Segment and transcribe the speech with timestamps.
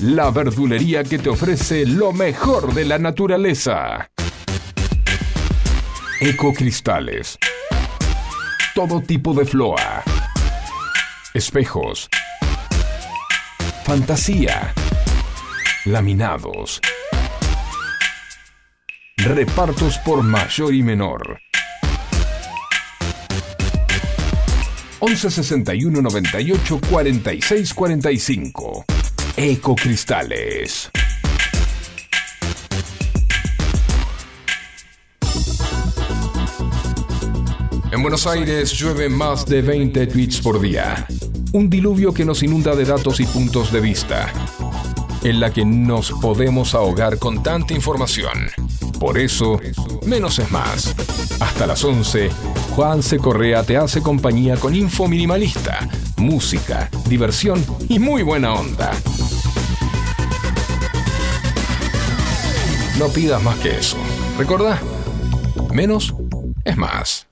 [0.00, 4.10] la verdulería que te ofrece lo mejor de la naturaleza.
[6.20, 7.38] Ecocristales.
[8.74, 10.02] Todo tipo de floa.
[11.32, 12.08] Espejos.
[13.84, 14.72] Fantasía.
[15.84, 16.80] Laminados.
[19.16, 21.38] Repartos por mayor y menor.
[25.00, 28.84] 11 61 98 46 45.
[29.36, 30.90] Ecocristales.
[37.90, 41.06] En Buenos Aires llueve más de 20 tweets por día.
[41.52, 44.32] Un diluvio que nos inunda de datos y puntos de vista,
[45.24, 48.50] en la que nos podemos ahogar con tanta información.
[49.00, 49.60] Por eso,
[50.06, 50.94] menos es más.
[51.40, 52.30] Hasta las 11,
[52.70, 53.18] Juan C.
[53.18, 55.88] Correa te hace compañía con info minimalista,
[56.24, 58.90] música, diversión y muy buena onda.
[62.98, 63.96] No pidas más que eso.
[64.38, 64.80] ¿Recordá?
[65.72, 66.14] Menos
[66.64, 67.26] es más.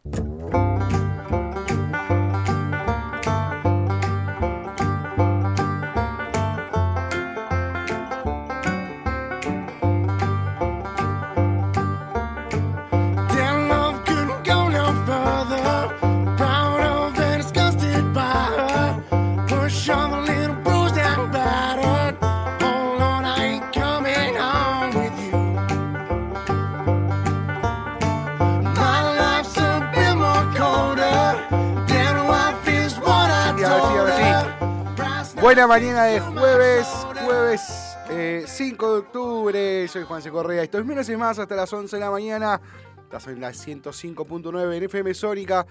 [35.53, 36.87] Buena mañana de jueves,
[37.27, 37.61] jueves
[38.09, 39.87] eh, 5 de octubre.
[39.87, 40.23] Soy Juan.
[40.31, 40.63] Correa.
[40.63, 42.59] Esto es menos y más hasta las 11 de la mañana.
[43.03, 45.67] Estás en la 105.9 en FM Sónica.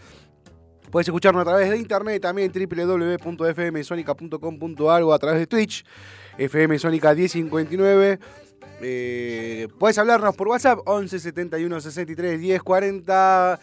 [0.91, 5.83] Puedes escucharnos a través de internet también www.fmsonica.com.ar o a través de Twitch,
[6.37, 8.19] FM Sónica 1059.
[8.83, 13.59] Eh, puedes hablarnos por WhatsApp 11 71 63 10 40.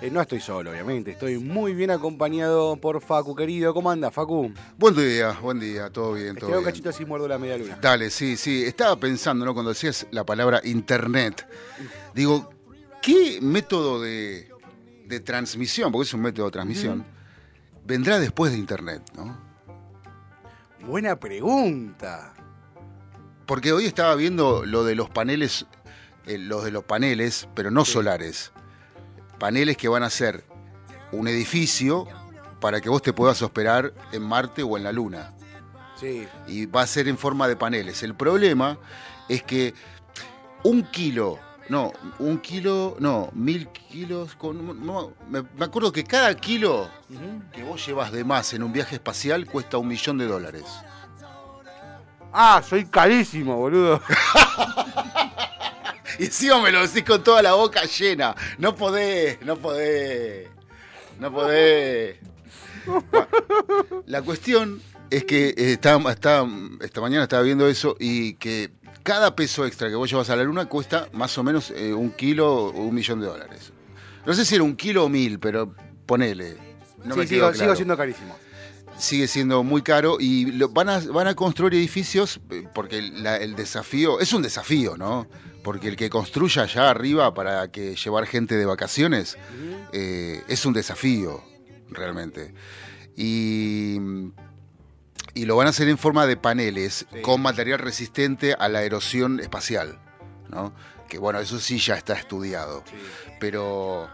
[0.00, 1.10] Eh, no estoy solo, obviamente.
[1.10, 3.74] Estoy muy bien acompañado por Facu, querido.
[3.74, 4.50] ¿Cómo anda, Facu?
[4.78, 6.64] Buen día, buen día, todo bien, todo un bien.
[6.64, 7.78] cachito así muerdo la media luna.
[7.82, 8.64] Dale, sí, sí.
[8.64, 9.52] Estaba pensando, ¿no?
[9.52, 11.46] Cuando decías la palabra internet,
[12.14, 12.48] digo,
[13.02, 14.48] ¿qué método de,
[15.04, 17.04] de transmisión, porque es un método de transmisión,
[17.84, 19.36] vendrá después de internet, ¿no?
[20.86, 22.32] Buena pregunta.
[23.44, 25.66] Porque hoy estaba viendo lo de los paneles,
[26.26, 28.52] eh, los de los paneles, pero no solares.
[29.40, 30.44] Paneles que van a ser
[31.10, 32.06] un edificio
[32.60, 35.32] para que vos te puedas hospedar en Marte o en la Luna.
[35.98, 36.26] Sí.
[36.46, 38.02] y va a ser en forma de paneles.
[38.02, 38.78] El problema
[39.28, 39.74] es que
[40.62, 46.34] un kilo, no, un kilo, no, mil kilos, con, no, me, me acuerdo que cada
[46.34, 46.90] kilo
[47.52, 50.64] que vos llevas de más en un viaje espacial cuesta un millón de dólares.
[52.32, 54.00] Ah, soy carísimo, boludo.
[56.20, 58.34] Y encima me lo decís con toda la boca llena.
[58.58, 60.48] No podés, no podés,
[61.18, 62.16] no podés.
[64.06, 66.48] La cuestión es que eh, estaba- estaba-
[66.80, 68.70] esta mañana estaba viendo eso y que
[69.02, 72.10] cada peso extra que vos llevas a la luna cuesta más o menos eh, un
[72.10, 73.72] kilo o un millón de dólares.
[74.26, 75.74] No sé si era un kilo o mil, pero
[76.06, 76.56] ponele.
[77.04, 78.36] No sí, me sigo, sigo siendo carísimo.
[78.98, 83.38] Sigue siendo muy caro y lo- van, a, van a construir edificios eh, porque la-
[83.38, 85.26] el desafío, es un desafío, ¿no?
[85.62, 89.36] Porque el que construya allá arriba para que llevar gente de vacaciones
[89.92, 91.42] eh, es un desafío,
[91.90, 92.54] realmente.
[93.16, 93.98] Y,
[95.34, 97.20] y lo van a hacer en forma de paneles Sí.
[97.22, 99.98] con material resistente a la erosión espacial,
[100.48, 100.72] ¿no?
[101.08, 102.82] Que bueno, eso sí ya está estudiado.
[103.40, 104.08] Pero,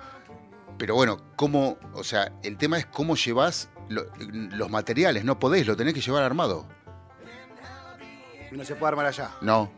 [0.78, 1.78] pero bueno, ¿cómo?
[1.92, 5.24] O sea, el tema es cómo llevas lo- los materiales.
[5.24, 6.66] No podés, lo tenés que llevar armado.
[8.50, 9.30] No se puede armar allá.
[9.42, 9.70] No.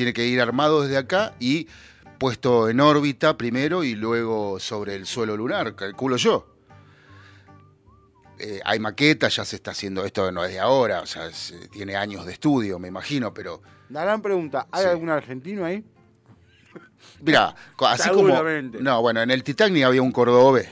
[0.00, 1.68] Tiene que ir armado desde acá y
[2.16, 6.46] puesto en órbita primero y luego sobre el suelo lunar, calculo yo.
[8.38, 11.50] Eh, hay maquetas, ya se está haciendo esto, no es de ahora, o sea, es,
[11.50, 13.60] eh, tiene años de estudio, me imagino, pero
[13.90, 14.88] La gran pregunta, ¿hay Sí.
[14.88, 15.84] algún argentino ahí?
[17.20, 17.54] mira,
[17.86, 18.34] así como...
[18.80, 20.70] No, bueno, en el Titanic había un cordobés.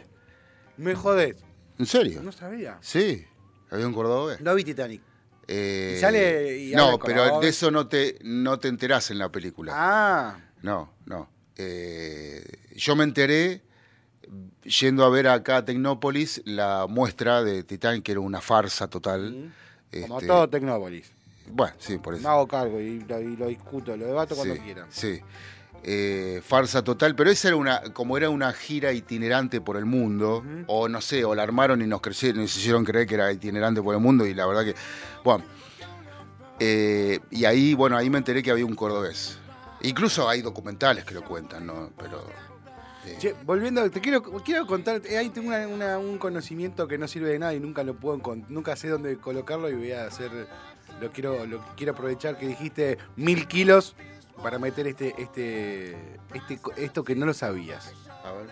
[0.79, 1.37] Me jodés.
[1.79, 2.23] ¿En serio?
[2.23, 2.79] No sabía.
[2.81, 3.27] Sí,
[3.71, 4.41] había un cordobés.
[4.41, 5.03] No vi Titanic.
[5.51, 9.31] Eh, Y sale y no, pero de eso no te, no te enterás en la
[9.31, 9.73] película.
[9.75, 11.29] Ah, No, no.
[11.57, 12.45] Eh,
[12.77, 13.63] yo me enteré
[14.63, 19.53] yendo a ver acá a Tecnópolis la muestra de Titán, que era una farsa total.
[19.91, 21.11] como Este, todo Tecnópolis.
[21.51, 22.23] Bueno, sí, por eso.
[22.23, 24.87] Me hago cargo y, lo- y lo discuto, lo debato cuando sí, quieran.
[24.91, 25.19] Sí.
[25.85, 30.45] Eh, farsa total, pero esa era una, como era una gira itinerante por el mundo,
[30.67, 33.81] o no sé, o la armaron y nos crecieron, nos hicieron creer que era itinerante
[33.81, 34.75] por el mundo, y la verdad que,
[35.25, 35.45] bueno,
[36.61, 39.39] eh, y ahí, bueno, ahí me enteré que había un cordobés.
[39.83, 41.91] Incluso hay documentales que lo cuentan, ¿no?
[41.97, 42.25] Pero
[43.07, 46.99] eh, Che, volviendo, te quiero, quiero contar, eh, ahí tengo una- una- un conocimiento que
[46.99, 50.07] no sirve de nada y nunca lo puedo nunca sé dónde colocarlo y voy a
[50.07, 50.31] hacer,
[51.01, 53.95] lo quiero, lo quiero aprovechar que dijiste mil kilos
[54.43, 55.97] para meter este, este,
[56.35, 57.93] este, esto que no lo sabías.
[58.25, 58.49] a ver.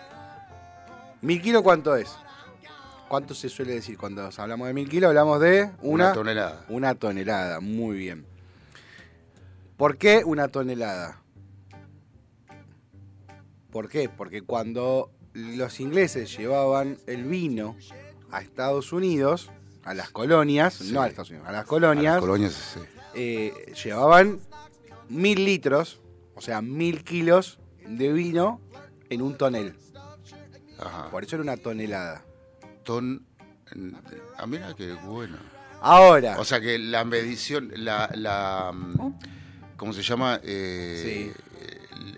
[1.21, 2.15] ¿Mil kilos cuánto es?
[3.09, 5.07] ¿Cuánto se suele decir cuando hablamos de mil kilos?
[5.09, 6.65] Hablamos de Una, una, tonelada.
[6.69, 8.25] una tonelada, muy bien.
[9.77, 11.21] ¿Por qué una tonelada?
[13.71, 14.09] ¿Por qué?
[14.09, 17.75] Porque cuando los ingleses llevaban el vino
[18.31, 19.51] a Estados Unidos,
[19.83, 20.91] a las colonias, Sí.
[20.91, 22.79] no a Estados Unidos, a las A colonias, las colonias, sí.
[23.15, 24.39] eh, llevaban
[25.09, 26.01] mil litros,
[26.35, 28.61] o sea, mil kilos de vino
[29.09, 29.75] en un tonel.
[30.79, 31.09] Ajá.
[31.09, 32.23] Por eso era una tonelada.
[32.83, 33.25] Ton...
[34.37, 35.37] Ah, mira qué bueno.
[35.81, 39.13] Ahora, O sea que la medición, la, la mm,
[39.75, 40.39] ¿cómo se llama?
[40.43, 41.33] Eh,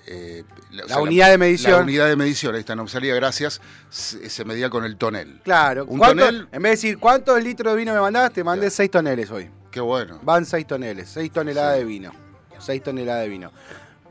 [0.07, 0.43] eh,
[0.83, 1.71] o La unidad de medición.
[1.73, 3.59] La unidad de medición, ahí está, no salía, gracias,
[3.89, 5.41] se, se medía con el tonel.
[5.43, 8.43] claro, un ¿cuánto- tonel- en vez de decir cuántos litros de vino me mandás, te
[8.43, 8.71] mandé Ya.
[8.71, 9.49] 6 toneles hoy.
[9.71, 10.19] Qué bueno.
[10.23, 11.79] Van 6 toneles, 6 toneladas Sí.
[11.79, 12.11] de vino.
[12.59, 13.51] 6 toneladas de vino.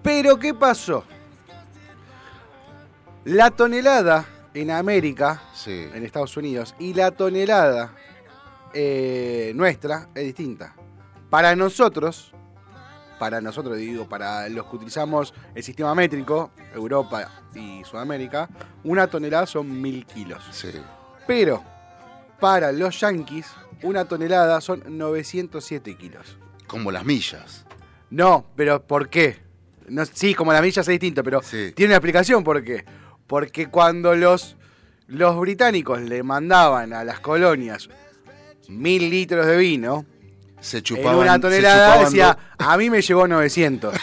[0.03, 1.05] Pero, ¿qué pasó?
[3.25, 4.25] La tonelada
[4.55, 5.89] en América, Sí.
[5.93, 7.93] en Estados Unidos, y la tonelada
[8.75, 10.75] eh, nuestra es distinta.
[11.31, 12.33] Para nosotros,
[13.19, 18.49] para nosotros digo, para los que utilizamos el sistema métrico, Europa y Sudamérica,
[18.85, 20.43] una tonelada son mil kilos.
[20.53, 20.71] Sí.
[21.27, 21.63] Pero
[22.41, 23.47] para los yankees,
[23.83, 26.39] una tonelada son 907 kilos.
[26.67, 27.65] Como las millas.
[28.11, 29.39] No, pero ¿por qué?
[29.89, 31.73] No, sí, como la milla es distinto, pero Sí.
[31.75, 32.85] tiene una explicación por qué.
[33.27, 34.57] Porque cuando los,
[35.07, 37.89] los británicos le mandaban a las colonias
[38.69, 40.05] mil litros de vino,
[40.61, 41.17] Se en chupaban.
[41.17, 43.95] una se tonelada decía, a mí me llegó 900.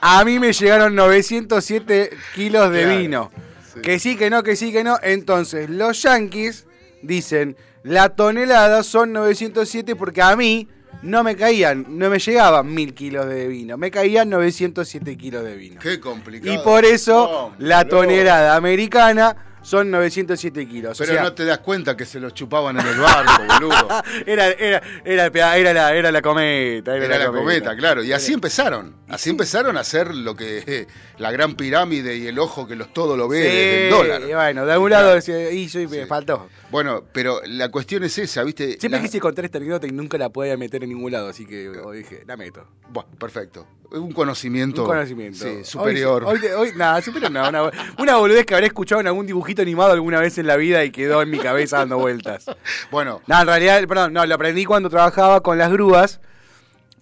[0.00, 3.30] a mí me llegaron 907 kilos de Claro, vino.
[3.74, 3.80] sí.
[3.80, 4.98] Que sí, que no, que sí, que no.
[5.02, 6.66] Entonces, los yankees
[7.02, 10.68] dicen, la tonelada son 907 porque a mí
[11.02, 15.56] no me caían, no me llegaban mil kilos de vino, me caían 907 kilos de
[15.56, 15.80] vino.
[15.80, 16.52] Qué complicado.
[16.52, 20.98] Y por eso la tonelada americana son 907 kilos.
[21.00, 23.88] O Pero sea, no te das cuenta que se los chupaban en el barco, boludo.
[24.26, 26.96] era, era, era, era la, era la cometa.
[26.96, 28.02] Era, Era la cometa, claro.
[28.02, 28.96] Y así Era- empezaron.
[29.08, 30.86] Así empezaron a hacer lo que eh,
[31.18, 34.22] la gran pirámide y el ojo que los todo lo ve Sí, desde el dólar.
[34.22, 36.06] y bueno, de algún lado decía, y y me Sí.
[36.06, 36.48] faltó.
[36.70, 38.78] Bueno, pero la cuestión es esa, ¿viste?
[38.78, 41.44] Siempre La- quise contar esta anécdota y nunca la podía meter en ningún lado, así
[41.46, 42.66] que dije, la meto.
[42.88, 43.66] Bueno, perfecto.
[43.92, 44.82] Un conocimiento.
[44.82, 45.38] Un conocimiento.
[45.38, 46.24] Sí, superior.
[46.24, 49.62] Hoy, hoy, hoy- nada, superior no, una, una boludez que habré escuchado en algún dibujito
[49.62, 52.44] animado alguna vez en la vida y quedó en mi cabeza dando vueltas.
[52.90, 56.20] Bueno, No, en realidad, perdón, no, lo aprendí cuando trabajaba con las grúas,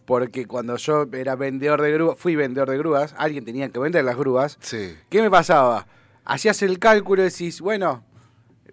[0.06, 4.04] porque cuando yo era vendedor de grúas, fui vendedor de grúas, alguien tenía que vender
[4.04, 4.56] las grúas.
[4.60, 4.96] sí.
[5.10, 5.86] ¿Qué me pasaba?
[6.24, 8.04] Hacías el cálculo y decís, bueno,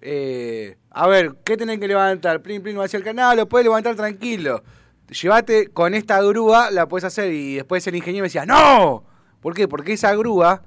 [0.02, 2.42] eh, a ver, ¿qué tenés que levantar?
[2.42, 4.64] Plin, plin, hacia el canal, lo puedes levantar tranquilo.
[5.10, 7.32] Llévate con esta grúa, la puedes hacer.
[7.32, 9.04] Y después el ingeniero me decía, ¡No!
[9.42, 9.68] ¿Por qué?
[9.68, 10.64] Porque esa grúa.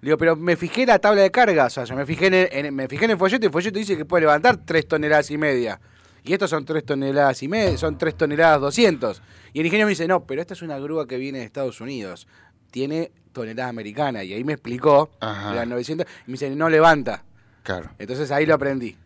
[0.00, 2.26] Le digo, pero me fijé en la tabla de cargas, o sea, yo me fijé
[2.26, 4.58] en el, en- me fijé en el folleto y el folleto dice que puede levantar
[4.58, 5.80] 3 toneladas y media.
[6.22, 9.22] Y estos son 3 toneladas y media, son 3 toneladas 200.
[9.54, 11.80] Y el ingeniero me dice, no, pero esta es una grúa que viene de Estados
[11.80, 12.26] Unidos.
[12.70, 14.22] Tiene tonelada americana.
[14.22, 15.54] Y ahí me explicó, Ajá.
[15.54, 17.24] eran 900, y me dice, no levanta.
[17.62, 17.90] Claro.
[17.98, 18.96] Entonces ahí lo aprendí.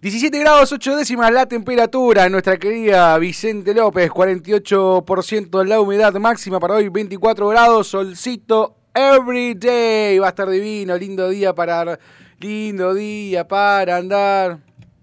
[0.00, 6.60] 17 grados 8 décimas la temperatura en nuestra querida Vicente López, 48% la humedad máxima
[6.60, 10.20] para hoy, 24 grados, solcito every day.
[10.20, 11.98] Va a estar divino, lindo día para
[12.38, 14.60] lindo día para andar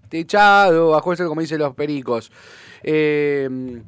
[0.08, 2.32] techado, bajo eso como dicen los pericos.
[2.82, 3.82] Eh,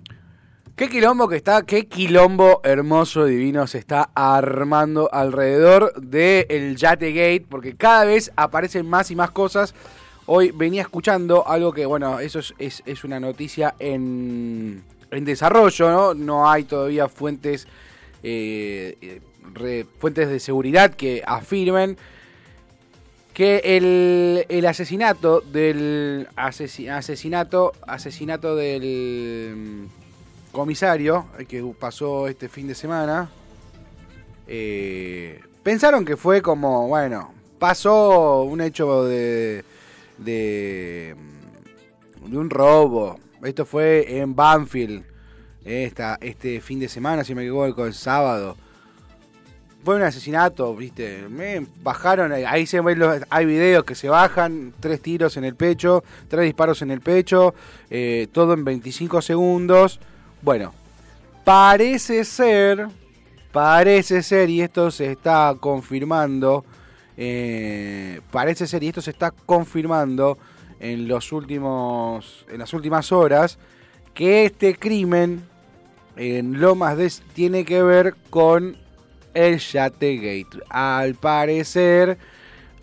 [0.78, 7.46] Qué quilombo que está, qué quilombo hermoso, divino se está armando alrededor del Yate Gate,
[7.50, 9.74] porque cada vez aparecen más y más cosas.
[10.30, 16.12] Hoy venía escuchando algo que, bueno, eso es, es- una noticia en, en desarrollo, ¿no?
[16.12, 17.66] No hay todavía fuentes,
[18.22, 19.20] eh, eh,
[19.54, 21.96] re- fuentes de seguridad que afirmen
[23.32, 32.48] que el, el asesinato del asesi- asesinato asesinato del mm, comisario eh, que pasó este
[32.50, 33.30] fin de semana
[34.46, 39.64] eh, pensaron que fue como bueno pasó un hecho de
[40.18, 41.14] de,
[42.24, 45.04] mm, de un robo esto fue en Banfield
[45.64, 48.56] esta, este fin de semana si me equivoco el sábado
[49.84, 51.26] fue un asesinato, viste.
[51.30, 55.54] Me bajaron, ahí- se ven los, hay videos que se bajan, tres tiros en el
[55.54, 57.54] pecho, tres disparos en el pecho,
[57.88, 59.98] eh, todo en 25 segundos.
[60.42, 60.74] Bueno,
[61.44, 62.88] parece ser,
[63.50, 66.66] parece ser, y esto se está confirmando,
[67.20, 70.38] eh, parece ser, y esto se está confirmando
[70.80, 73.58] en los últimos, en las últimas horas,
[74.14, 75.42] que este crimen
[76.16, 78.76] en Lomas de tiene que ver con
[79.34, 80.58] el Yategate.
[80.70, 82.18] Al parecer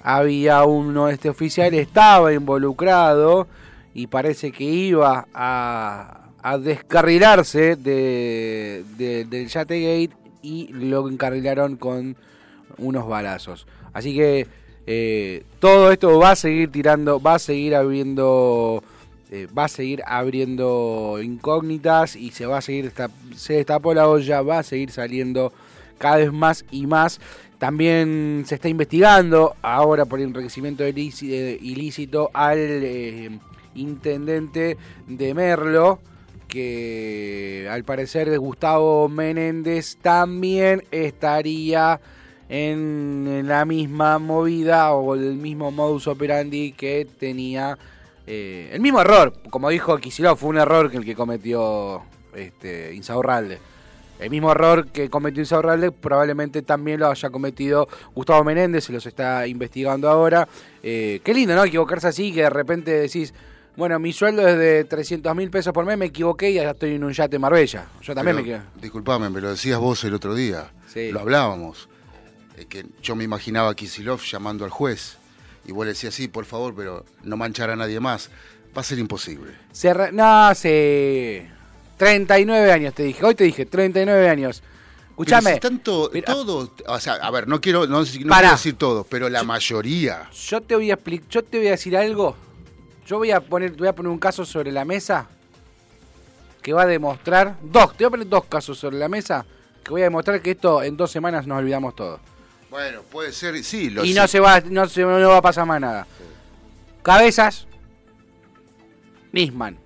[0.02, 3.48] había uno, este oficial estaba involucrado
[3.94, 10.12] y parece que iba a, a descarrilarse de, de- del Yategate
[10.42, 12.16] y lo encarrilaron con
[12.78, 13.66] unos balazos.
[13.96, 14.46] Así que
[14.88, 18.84] eh, todo esto va a seguir tirando, va a seguir habiendo,
[19.32, 22.92] eh, va a seguir abriendo incógnitas y se va a seguir,
[23.36, 25.54] se destapó la olla, va a seguir saliendo
[25.98, 27.22] cada vez más y más.
[27.58, 33.40] También se está investigando ahora por enriquecimiento ilíci- eh, ilícito al eh,
[33.76, 36.00] intendente de Merlo,
[36.50, 42.02] que al parecer Gustavo Menéndez también estaría
[42.50, 47.78] en la misma movida o el mismo modus operandi que tenía
[48.28, 52.02] eh, el mismo error, como dijo Kicillof, fue un error que el que cometió
[52.34, 53.60] este, Insaurralde.
[54.20, 59.06] El mismo error que cometió Insaurralde probablemente también lo haya cometido Gustavo Menéndez, se los
[59.06, 60.48] está investigando ahora.
[60.82, 61.66] Eh, qué lindo, ¿no?
[61.66, 63.34] Equivocarse así, que de repente decís,
[63.76, 66.96] bueno, mi sueldo es de 300 mil pesos por mes, me equivoqué y ya estoy
[66.96, 67.88] en un yate en Marbella.
[68.02, 68.82] Yo también Pero, me equivoqué.
[68.82, 70.72] Disculpame, me lo decías vos el otro día.
[70.88, 71.12] Sí.
[71.12, 71.90] Lo hablábamos.
[72.58, 75.18] Eh, que yo me imaginaba a Kisilov llamando al juez.
[75.66, 78.30] Y vos le decías, sí, por favor, pero no manchar a nadie más.
[78.76, 79.52] Va a ser imposible.
[79.72, 81.50] Se re- no, hace
[81.98, 83.24] 39 años te dije.
[83.26, 84.62] Hoy te dije, 39 años.
[85.10, 85.44] Escuchame.
[85.52, 88.76] Pero si tanto, Mira, todo, o sea, a ver, no quiero, no, no quiero decir
[88.78, 90.30] todo, pero la mayoría.
[90.50, 92.36] Yo te voy a explicar, yo te voy a decir algo.
[93.08, 95.28] Yo voy a poner, te voy a poner un caso sobre la mesa
[96.62, 99.46] que va a demostrar dos, te voy a poner dos casos sobre la mesa
[99.84, 102.20] que voy a demostrar que esto en dos semanas nos olvidamos todo.
[102.76, 104.20] Bueno, puede ser, sí, lo y sé.
[104.20, 106.06] no se va, no se no va a pasar más nada.
[107.02, 107.68] Cabezas,
[109.32, 109.78] Nisman.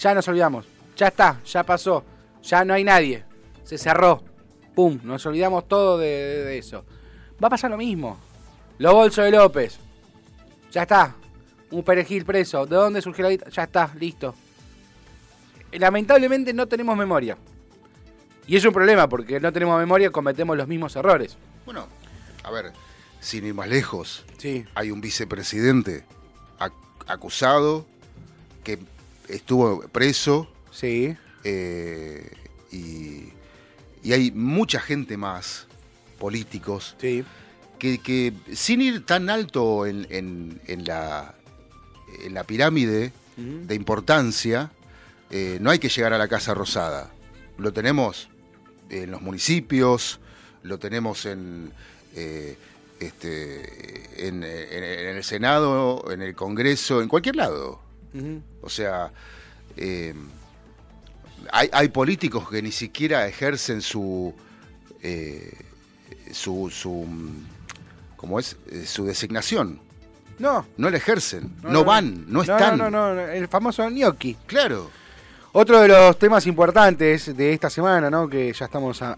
[0.00, 0.66] Ya nos olvidamos.
[0.96, 2.02] Ya está, ya pasó.
[2.42, 3.22] Ya no hay nadie.
[3.62, 4.24] Se cerró.
[4.74, 6.84] Pum, nos olvidamos todo de, eso.
[7.40, 8.18] Va a pasar lo mismo.
[8.78, 9.78] Los bolsos de López.
[10.72, 11.14] Ya está.
[11.70, 12.66] Un perejil preso.
[12.66, 13.36] ¿De dónde surgió la?
[13.36, 14.34] Ya está, listo.
[15.70, 17.38] Lamentablemente no tenemos memoria.
[18.50, 21.36] Y es un problema porque no tenemos memoria, cometemos los mismos errores.
[21.64, 21.86] Bueno,
[22.42, 22.72] a ver,
[23.20, 24.64] sin ir más lejos, Sí.
[24.74, 26.02] hay un vicepresidente
[26.58, 26.72] ac-
[27.06, 27.86] acusado
[28.64, 28.80] que
[29.28, 31.16] estuvo preso Sí.
[31.44, 32.28] eh,
[32.72, 33.28] y,
[34.02, 35.68] y hay mucha gente más,
[36.18, 37.24] políticos, Sí.
[37.78, 41.34] que, que sin ir tan alto en, en- en la,
[42.24, 44.72] en la pirámide de importancia,
[45.30, 47.12] eh, no hay que llegar a la Casa Rosada.
[47.56, 48.28] Lo tenemos
[48.90, 50.20] en los municipios,
[50.62, 51.72] lo tenemos en,
[52.14, 52.56] eh,
[52.98, 57.80] este, en, en- en el Senado, en el Congreso, en cualquier lado.
[58.60, 59.12] O sea,
[59.76, 60.14] eh,
[61.52, 64.34] hay, hay políticos que ni siquiera ejercen su,
[65.02, 65.52] eh,
[66.32, 67.06] su, su,
[68.16, 68.56] ¿cómo es?
[68.70, 69.80] Eh, su designación.
[70.38, 70.66] No.
[70.78, 72.78] No la ejercen, no, van, no, No, están.
[72.78, 74.36] No, no, no, el famoso gnocchi.
[74.46, 74.90] Claro.
[75.52, 78.28] Otro de los temas importantes de esta semana, ¿no?
[78.28, 79.16] Que ya estamos a,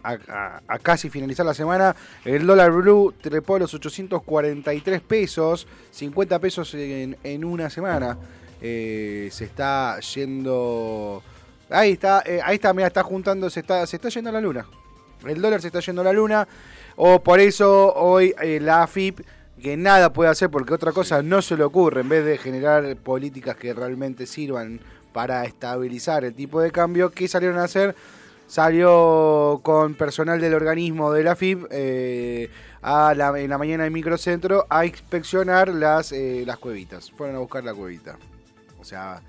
[0.80, 1.94] casi finalizar la semana.
[2.24, 8.16] El dólar blue trepó los 843 pesos, 50 pesos en, en una semana.
[8.62, 11.22] Eh, se está yendo.
[11.68, 14.40] Ahí está, eh, ahí está, mira, está juntando, se está, se está yendo a la
[14.40, 14.66] luna.
[15.26, 16.48] El dólar se está yendo a la luna.
[16.96, 19.20] O por eso hoy eh, la AFIP,
[19.60, 22.96] que nada puede hacer porque otra cosa no se le ocurre, en vez de generar
[22.96, 24.80] políticas que realmente sirvan
[25.12, 27.94] para estabilizar el tipo de cambio, ¿qué salieron a hacer?
[28.46, 32.50] Salió con personal del organismo de la AFIP eh,
[32.82, 37.10] a la- en la mañana del microcentro a inspeccionar las, eh, las cuevitas.
[37.12, 38.18] Fueron a buscar la cuevita.
[38.78, 39.22] O sea,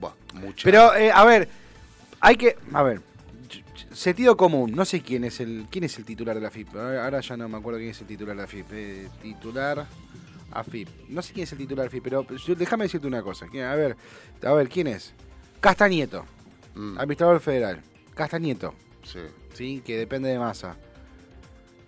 [0.00, 0.62] Buah, mucha.
[0.64, 1.48] pero, eh, a ver,
[2.20, 2.56] hay que.
[2.72, 3.00] A ver,
[3.92, 4.72] sentido común.
[4.74, 6.76] No sé quién es el quién es el titular de la FIP.
[6.76, 9.08] Ahora ya no me acuerdo quién es el titular de la FIP.
[9.20, 9.86] Titular
[10.54, 10.88] AFIP.
[11.08, 13.46] No sé quién es el titular de la FIP, pero déjame decirte una cosa.
[13.48, 13.96] ¿Quién- A ver,
[14.44, 15.12] a ver, ¿quién es?
[15.60, 16.24] Castañeto,
[16.74, 17.80] Mm, administrador federal.
[18.14, 19.18] Castañeto, sí.
[19.54, 19.82] ¿sí?
[19.84, 20.76] Que depende de masa.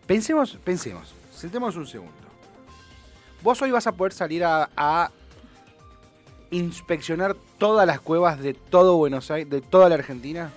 [0.06, 2.12] Pensemos, pensemos, sentemos un segundo.
[3.42, 5.10] Vos hoy vas a poder salir a, a
[6.50, 10.50] inspeccionar todas las cuevas de todo Buenos Aires, de toda la Argentina.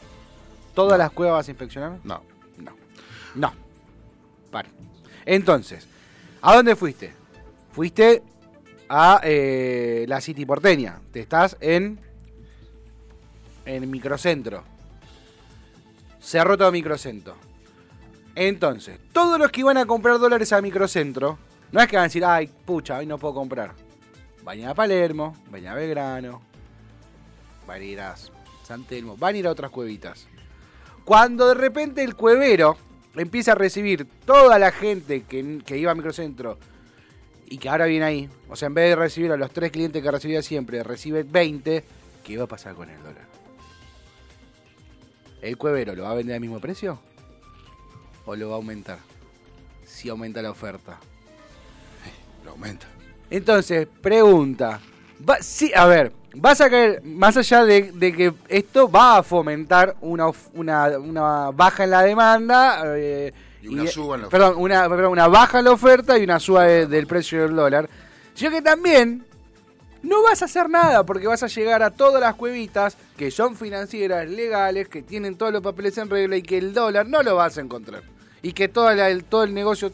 [0.74, 2.00] ¿Todas las cuevas vas a inspeccionar?
[2.04, 2.22] No.
[2.58, 2.72] No.
[3.36, 3.54] No.
[4.52, 4.70] Pare.
[5.26, 5.88] Entonces,
[6.42, 7.14] ¿a dónde fuiste?
[7.78, 8.24] Fuiste
[8.90, 11.00] a eh, la City porteña.
[11.12, 12.00] Te estás en.
[13.68, 14.64] En microcentro.
[16.20, 17.36] Cerró todo microcentro.
[18.34, 21.38] Entonces, todos los que iban a comprar dólares a microcentro,
[21.72, 23.74] no es que van a decir, ay, pucha, hoy no puedo comprar.
[24.44, 26.42] Vayan a Palermo, vayan a Belgrano,
[27.68, 28.16] van a ir a
[28.64, 30.28] San Telmo, van a ir a otras cuevitas.
[31.06, 32.76] Cuando de repente el cuevero
[33.16, 36.58] empieza a recibir toda la gente que, que iba a microcentro
[37.50, 40.04] y que ahora viene ahí, o sea, en vez de recibir a los tres clientes
[40.04, 41.84] que recibía siempre, recibe 20,
[42.24, 43.26] ¿qué va a pasar con el dólar?
[45.42, 47.00] ¿El cuevero lo va a vender al mismo precio?
[48.26, 49.00] ¿O lo va a aumentar?
[49.86, 50.98] Si aumenta la oferta.
[52.44, 52.88] Lo aumenta.
[53.30, 54.80] Entonces, pregunta.
[55.28, 59.24] Va, sí, a ver, vas a caer, más allá de, de que esto va a
[59.24, 62.84] fomentar una, una baja en la demanda.
[62.98, 63.34] eh,
[63.70, 66.40] Y una suba en la Perdón, una, perdón, una baja en la oferta y una
[66.40, 67.90] suba de- del precio del dólar.
[68.34, 69.26] Sino que también
[70.04, 73.56] no vas a hacer nada porque vas a llegar a todas las cuevitas que son
[73.56, 77.36] financieras, legales, que tienen todos los papeles en regla y que el dólar no lo
[77.36, 78.04] vas a encontrar.
[78.42, 79.92] Y que todo, la- el, todo el negocio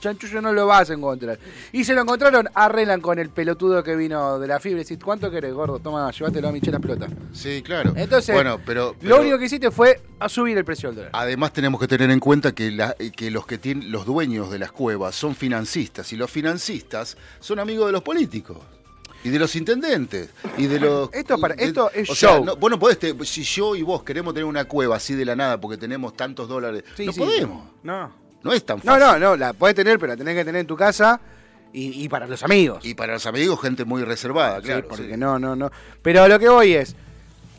[0.00, 1.38] chanchullo no lo vas a encontrar.
[1.72, 4.98] Y se lo encontraron, arreglan con el pelotudo que vino de la fibra y decís,
[5.02, 5.78] ¿cuánto querés, gordo?
[5.78, 7.10] Toma, llévatelo a Michelle las pelotas.
[7.32, 7.92] Sí, claro.
[7.96, 11.10] Entonces, bueno, pero, Lo único que hiciste fue a subir el precio del dólar.
[11.14, 14.58] además tenemos que tener en cuenta que, la- que los que tienen los dueños de
[14.58, 18.58] las cuevas son financistas y los financistas son amigos de los políticos.
[19.22, 20.30] Y de los intendentes.
[20.56, 21.10] Y de los.
[21.12, 22.44] Esto para- esto es o sea, show.
[22.44, 22.98] no- vos no podés.
[22.98, 26.14] te- si yo y vos queremos tener una cueva así de la nada porque tenemos
[26.16, 26.84] tantos dólares.
[26.96, 27.20] Sí, no sí.
[27.20, 27.64] podemos.
[27.82, 28.19] No.
[28.42, 29.00] No es tan No, fácil.
[29.00, 31.20] no, no, la podés tener, pero la tenés que tener en tu casa
[31.72, 32.84] y, y para los amigos.
[32.84, 34.88] Y para los amigos, gente muy reservada, Sí, claro.
[34.88, 35.16] porque sí.
[35.16, 35.70] no, no, no.
[36.02, 36.96] Pero lo que voy es,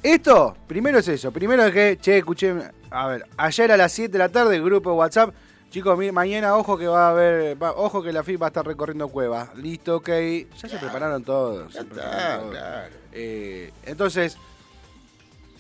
[0.04, 2.54] esto, primero es eso, primero es que, che, escuché,
[2.90, 5.34] a ver, ayer a las 7 de la tarde, el grupo de WhatsApp,
[5.70, 8.66] chicos, mañana ojo que va a haber, va- ojo que la FIP va a estar
[8.66, 9.56] recorriendo cuevas.
[9.56, 11.72] Listo, ok, ya se prepararon todos.
[11.74, 12.52] Ya se está, prepararon todos.
[12.58, 12.96] claro.
[13.14, 14.38] Eh, entonces,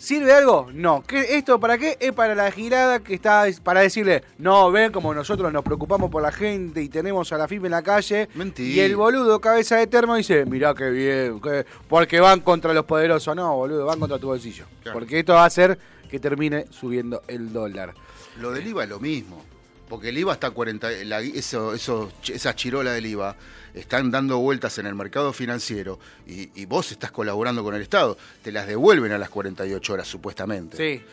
[0.02, 0.68] ¿Sirve algo?
[0.74, 1.04] No.
[1.06, 1.96] ¿Qué, ¿Esto para qué?
[2.00, 6.24] Es para la girada que está para decirle, no, ven como nosotros nos preocupamos por
[6.24, 8.28] la gente y tenemos a la FIP en la calle.
[8.34, 8.68] Mentira.
[8.68, 12.86] Y el boludo, cabeza de termo, dice, mirá qué bien, que- porque van contra los
[12.86, 13.36] poderosos.
[13.36, 14.66] No, boludo, van contra tu bolsillo.
[14.82, 14.98] Claro.
[14.98, 15.78] Porque esto va a hacer
[16.10, 17.94] que termine subiendo el dólar.
[18.40, 19.46] Lo del IVA es lo mismo.
[19.92, 20.90] Porque el IVA está a 40.
[21.04, 23.36] la- eso, eso, esas chirolas del IVA
[23.74, 28.18] están dando vueltas en el mercado financiero y, y vos estás colaborando con el Estado.
[28.42, 30.78] Te las devuelven a las 48 horas, supuestamente.
[30.78, 31.04] Sí.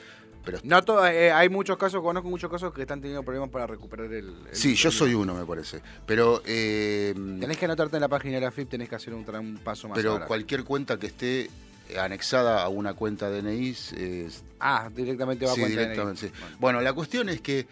[0.44, 3.66] Pero, No to- eh, hay muchos casos, conozco muchos casos que están teniendo problemas para
[3.66, 4.28] recuperar el.
[4.28, 5.82] el- sí, yo soy uno, me parece.
[6.06, 9.24] Pero, eh, Tenés que anotarte en la página de la FIP, tenés que hacer un,
[9.64, 10.26] paso más pero ahora.
[10.26, 11.50] cualquier cuenta que esté
[11.98, 16.32] anexada a una cuenta DNI es Ah, directamente va Sí, a cuenta directamente, DNI.
[16.32, 16.40] sí.
[16.40, 16.56] Bueno.
[16.60, 17.66] Bueno, la cuestión es que,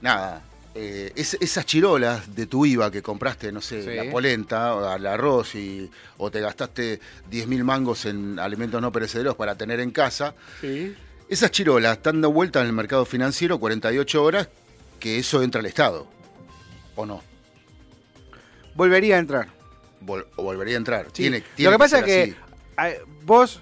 [0.00, 0.42] nada,
[0.74, 3.90] eh, es- esas chirolas de tu IVA que compraste, no sé, Sí.
[3.94, 8.92] la polenta, o al arroz, y, o te gastaste 10 mil mangos en alimentos no
[8.92, 10.94] perecederos para tener en casa, Sí.
[11.28, 14.48] esas chirolas están dando vueltas en el mercado financiero 48 horas,
[15.00, 16.06] que eso entra al Estado,
[16.94, 17.22] ¿o no?
[18.74, 19.48] Volvería a entrar.
[20.04, 21.06] Vol- o volvería a entrar.
[21.06, 21.22] Sí.
[21.24, 22.34] Tiene, Lo que pasa es que
[22.76, 22.90] a-
[23.24, 23.60] vos,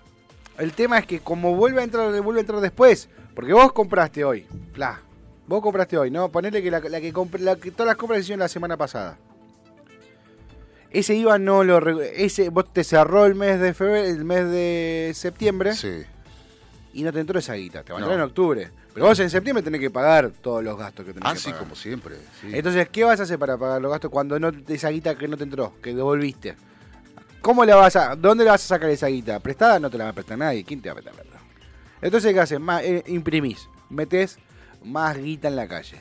[0.58, 4.24] el tema es que como vuelve a entrar, vuelve a entrar después, porque vos compraste
[4.24, 5.00] hoy, pla,
[5.48, 6.28] vos compraste hoy, ¿no?
[6.28, 8.76] Ponele que, la, la que, compr- la que todas las compras se hicieron la semana
[8.76, 9.18] pasada.
[10.90, 12.00] Ese IVA no lo...
[12.00, 16.02] Ese, vos te cerró el mes de febrero, el mes de septiembre Sí.
[16.94, 18.06] y no te entró esa guita, te va a No.
[18.06, 18.70] entrar en octubre.
[18.94, 21.46] Pero vos en septiembre tenés que pagar todos los gastos que tenés Ah, que sí,
[21.50, 21.60] pagar.
[21.60, 22.16] como siempre.
[22.40, 22.48] sí.
[22.52, 25.36] Entonces, ¿qué vas a hacer para pagar los gastos cuando no esa guita que no
[25.36, 26.56] te entró, que devolviste?
[27.42, 29.38] ¿Cómo la vas a, dónde la vas a sacar esa guita?
[29.40, 30.64] Prestada no te la va a prestar nadie.
[30.64, 31.14] ¿Quién te va a prestar?
[32.00, 32.58] Entonces, ¿qué haces?
[32.82, 34.38] Eh, imprimís, metés
[34.84, 36.00] más guita en la calle.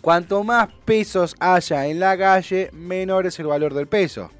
[0.00, 4.30] Cuanto más pesos haya en la calle, menor es el valor del peso.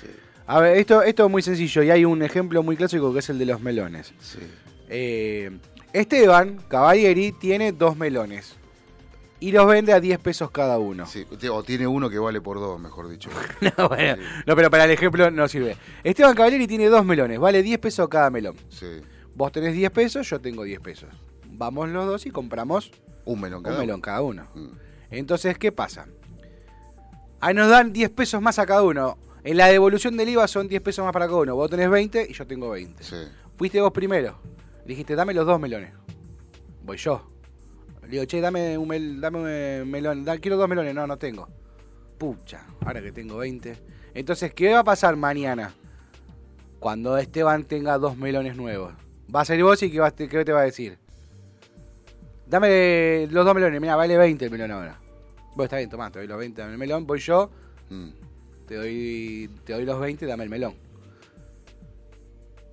[0.00, 0.06] Sí,
[0.46, 3.28] A ver, esto, esto es muy sencillo y hay un ejemplo muy clásico que es
[3.30, 4.12] el de los melones.
[4.20, 4.38] sí.
[4.88, 5.50] Eh,
[5.92, 8.54] Esteban Cavalieri tiene dos melones
[9.40, 11.06] y los vende a 10 pesos cada uno.
[11.06, 13.30] Sí, O tiene uno que vale por dos, mejor dicho.
[13.78, 15.76] No, bueno, no, pero para el ejemplo no sirve.
[16.04, 18.54] Esteban Cavalieri tiene dos melones, vale 10 pesos cada melón.
[18.68, 18.86] Sí.
[19.34, 21.08] Vos tenés 10 pesos, yo tengo 10 pesos.
[21.56, 22.90] Vamos los dos y compramos
[23.24, 23.86] Un melón cada un uno.
[23.86, 24.46] melón cada uno.
[24.54, 24.68] Mm.
[25.10, 26.06] Entonces, ¿qué pasa?
[27.40, 29.18] Ahí nos dan 10 pesos más a cada uno.
[29.44, 31.54] En la devolución del IVA son 10 pesos más para cada uno.
[31.54, 33.04] Vos tenés 20 y yo tengo 20.
[33.04, 33.16] Sí.
[33.56, 34.38] Fuiste vos primero.
[34.84, 35.92] Dijiste, dame los dos melones.
[36.82, 37.30] Voy yo.
[38.02, 39.38] Le digo, che, dame un, mel- dame
[39.82, 40.24] un melón.
[40.24, 40.94] Da- quiero dos melones.
[40.94, 41.48] No, no tengo.
[42.18, 43.76] Pucha, ahora que tengo 20.
[44.14, 45.74] Entonces, ¿qué va a pasar mañana?
[46.80, 48.94] Cuando Esteban tenga dos melones nuevos.
[49.34, 50.98] Va a ser vos y ¿qué, vas- qué te va a decir?
[52.46, 53.80] Dame los dos melones.
[53.80, 54.98] Mira, vale 20 el melón ahora.
[55.54, 57.06] Vos está bien, tomá, te doy los 20, dame el melón.
[57.06, 57.50] Voy yo,
[57.90, 58.08] Mm.
[58.66, 60.74] te doy, te doy los 20, dame el melón.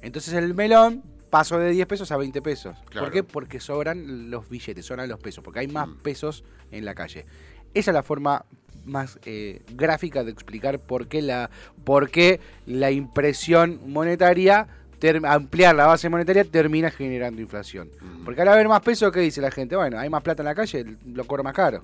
[0.01, 2.75] Entonces el melón pasó de 10 pesos a 20 pesos.
[2.89, 3.05] Claro.
[3.07, 3.23] ¿Por qué?
[3.23, 5.97] Porque sobran los billetes, sobran los pesos, porque hay más Mm.
[5.97, 7.25] pesos en la calle.
[7.73, 8.45] Esa es la forma
[8.85, 11.49] más eh, gráfica de explicar por qué la,
[11.85, 14.67] por qué la impresión monetaria,
[15.25, 17.89] ampliar la base monetaria, termina generando inflación.
[18.01, 18.23] Mm.
[18.25, 19.75] Porque al haber más pesos, ¿qué dice la gente?
[19.75, 21.81] Bueno, hay más plata en la calle, lo cobro más caro.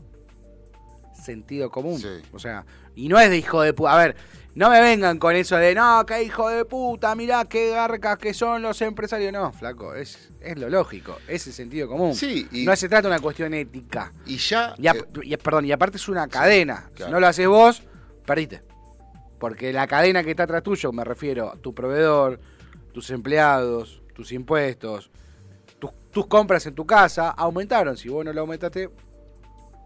[1.13, 1.99] Sentido común.
[1.99, 2.07] Sí.
[2.31, 3.93] O sea, y no es de hijo de puta.
[3.93, 4.15] A ver,
[4.55, 8.33] no me vengan con eso de, no, que hijo de puta, mirá qué garcas que
[8.33, 9.31] son los empresarios.
[9.33, 12.15] No, flaco, es, es lo lógico, es el sentido común.
[12.15, 14.11] Sí, y- No se trata de una cuestión ética.
[14.25, 14.73] Y ya.
[14.77, 16.89] Y, ap- eh, y- perdón, y aparte es una cadena.
[16.95, 17.09] claro.
[17.09, 17.83] Si no lo haces vos,
[18.25, 18.61] perdiste.
[19.39, 22.39] Porque la cadena que está atrás tuyo, me refiero a tu proveedor,
[22.91, 25.09] tus empleados, tus impuestos,
[25.79, 27.97] tus, tus compras en tu casa, aumentaron.
[27.97, 28.89] Si vos no lo aumentaste,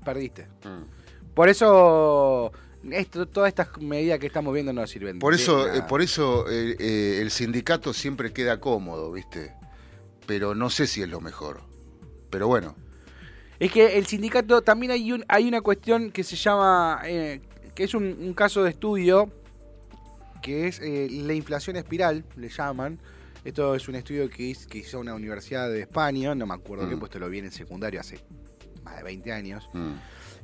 [0.03, 0.47] perdiste.
[0.63, 1.03] mm.
[1.33, 2.51] Por eso,
[2.91, 5.17] esto, todas estas medidas que estamos viendo no sirven.
[5.17, 9.53] Por eso, eh, por eso eh, eh, el sindicato siempre queda cómodo, ¿viste?
[10.27, 11.61] Pero no sé si es lo mejor.
[12.29, 12.75] Pero bueno.
[13.59, 17.93] Es que el sindicato también hay un, hay una cuestión que se llama, que es
[17.93, 19.31] un, un caso de estudio,
[20.43, 22.99] que es eh, la inflación espiral, le llaman.
[23.43, 26.85] Esto es un estudio que, hiz- que hizo una universidad de España, no me acuerdo
[26.85, 26.89] Mm.
[26.91, 28.19] qué, puesto lo vi en el secundario hace
[28.83, 29.67] más de 20 años.
[29.73, 29.93] mm.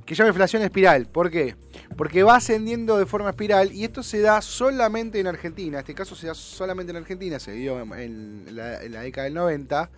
[0.06, 1.06] que llama inflación espiral.
[1.06, 1.56] ¿Por qué?
[1.96, 5.78] Porque va ascendiendo de forma espiral y esto se da solamente en Argentina.
[5.80, 9.26] Este caso se da solamente en Argentina, se dio en, en la, en la década
[9.26, 9.92] del 90.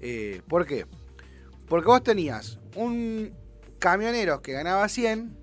[0.00, 0.86] Eh, ¿Por qué?
[1.68, 3.32] Porque vos tenías un
[3.78, 5.36] camionero que ganaba 100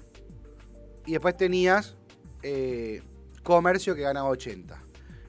[1.06, 1.96] y después tenías
[2.44, 3.02] eh,
[3.44, 4.80] comercio que ganaba 80.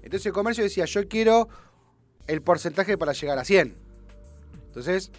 [0.03, 1.49] Entonces el comercio decía, yo quiero
[2.27, 3.77] el porcentaje para llegar a 100.
[4.67, 5.11] Entonces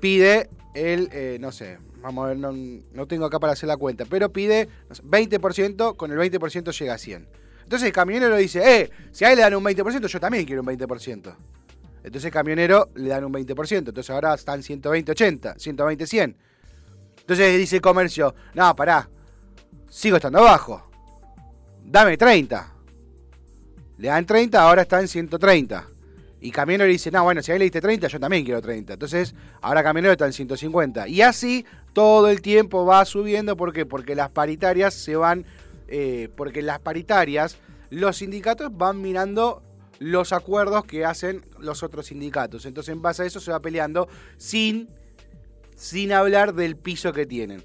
[0.00, 3.76] pide el, eh, no sé, vamos a ver, no, no tengo acá para hacer la
[3.76, 7.28] cuenta, pero pide no sé, 20%, con el 20% llega a 100.
[7.62, 10.62] Entonces el camionero dice, eh, si a él le dan un 20%, yo también quiero
[10.62, 11.36] un 20%.
[12.04, 16.36] Entonces el camionero le dan un 20%, entonces ahora están 120, 80, 120, 100.
[17.20, 19.08] Entonces dice el comercio, no, pará,
[19.88, 20.90] sigo estando abajo,
[21.84, 22.72] dame 30.
[23.98, 25.88] Le dan 30, ahora está en 130.
[26.40, 28.94] Y Camionero dice, no, bueno, si a él le diste 30, yo también quiero 30.
[28.94, 31.06] Entonces, ahora Camionero está en 150.
[31.06, 33.56] Y así todo el tiempo va subiendo.
[33.56, 33.86] ¿Por qué?
[33.86, 35.44] Porque las paritarias se van...
[35.86, 37.58] eh, porque las paritarias,
[37.90, 39.62] los sindicatos van mirando
[40.00, 42.66] los acuerdos que hacen los otros sindicatos.
[42.66, 44.88] Entonces, en base a eso se va peleando sin,
[45.76, 47.62] sin hablar del piso que tienen.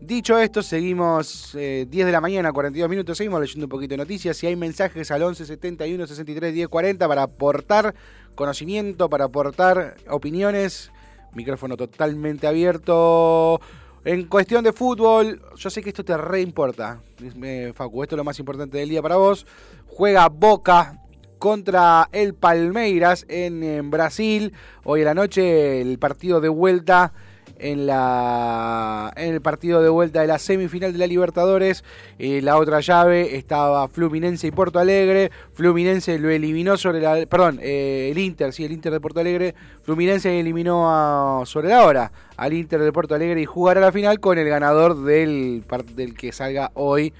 [0.00, 3.98] Dicho esto, seguimos eh, 10 de la mañana, 42 minutos, seguimos leyendo un poquito de
[3.98, 4.36] noticias.
[4.36, 7.94] Si hay mensajes al 11 71 63 10 40 para aportar
[8.36, 10.92] conocimiento, para aportar opiniones,
[11.34, 13.60] micrófono totalmente abierto.
[14.04, 18.18] En cuestión de fútbol, yo sé que esto te re importa, eh, Facu, esto es
[18.18, 19.46] lo más importante del día para vos.
[19.88, 21.02] Juega Boca
[21.40, 24.52] contra el Palmeiras en, en Brasil.
[24.84, 27.12] Hoy en la noche el partido de vuelta
[27.58, 31.84] en la en el partido de vuelta de la semifinal de la Libertadores.
[32.18, 35.30] Eh, la otra llave estaba Fluminense y Porto Alegre.
[35.54, 39.54] Fluminense lo eliminó sobre la perdón, eh, el Inter, sí, el Inter de Porto Alegre.
[39.82, 44.20] Fluminense eliminó a- sobre la hora al Inter de Porto Alegre y jugará la final
[44.20, 47.12] con el ganador del del que salga hoy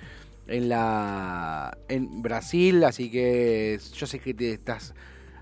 [0.47, 4.95] en la en Brasil, así que yo sé que te estás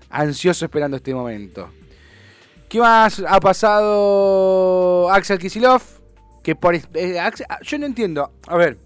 [0.09, 1.69] ansioso esperando este momento.
[2.69, 5.81] ¿Qué más ha pasado Axel Kisilov?
[6.43, 8.31] Que por eh, Axel- ah, yo no entiendo.
[8.47, 8.77] A ver,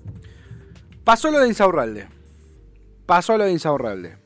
[1.04, 2.08] pasó lo de Insaurralde.
[3.06, 4.17] Pasó lo de Insaurralde.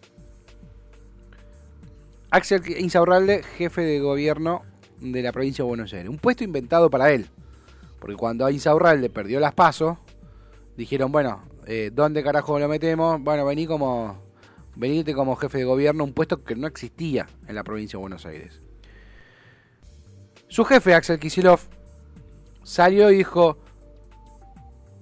[2.32, 4.64] Axel Insaurralde, jefe de gobierno
[5.00, 6.10] de la provincia de Buenos Aires.
[6.10, 7.30] Un puesto inventado para él.
[8.00, 9.98] Porque cuando Insaurralde perdió las pasos,
[10.76, 13.22] dijeron, bueno, eh, ¿dónde carajo lo metemos?
[13.22, 14.22] Bueno, vení como,
[14.76, 18.26] venite como jefe de gobierno, un puesto que no existía en la provincia de Buenos
[18.26, 18.62] Aires.
[20.56, 21.60] Su jefe, Axel Kisilov,
[22.64, 23.58] salió y dijo,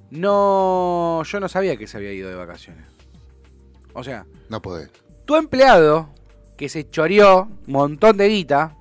[0.10, 2.88] no, yo no sabía que se había ido de vacaciones.
[3.94, 4.90] O sea, No podés.
[5.26, 6.10] tu empleado,
[6.58, 8.76] que se choreó un montón de guita,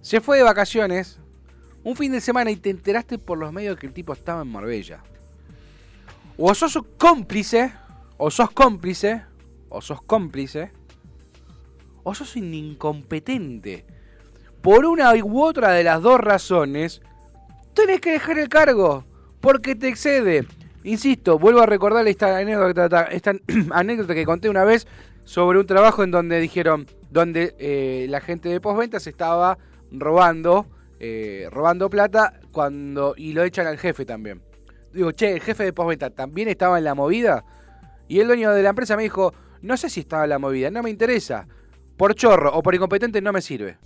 [0.00, 1.18] se fue de vacaciones
[1.84, 4.48] un fin de semana y te enteraste por los medios que el tipo estaba en
[4.48, 5.02] Marbella.
[6.38, 7.70] O sos cómplice,
[8.16, 9.24] o sos cómplice,
[9.68, 10.72] o sos cómplice,
[12.02, 13.84] o sos un incompetente.
[14.62, 17.02] Por una u otra de las dos razones,
[17.74, 19.04] tenés que dejar el cargo,
[19.40, 20.46] porque te excede.
[20.84, 23.34] Insisto, vuelvo a recordar esta anécdota, esta
[23.72, 24.86] anécdota que conté una vez
[25.24, 29.58] sobre un trabajo en donde dijeron, donde eh, la gente de postventa se estaba
[29.90, 30.66] robando,
[31.00, 34.42] eh, robando plata cuando y lo echan al jefe también.
[34.92, 37.44] Digo, che, el jefe de postventa también estaba en la movida.
[38.06, 40.70] Y el dueño de la empresa me dijo, no sé si estaba en la movida,
[40.70, 41.48] no me interesa.
[41.96, 43.78] Por chorro o por incompetente no me sirve.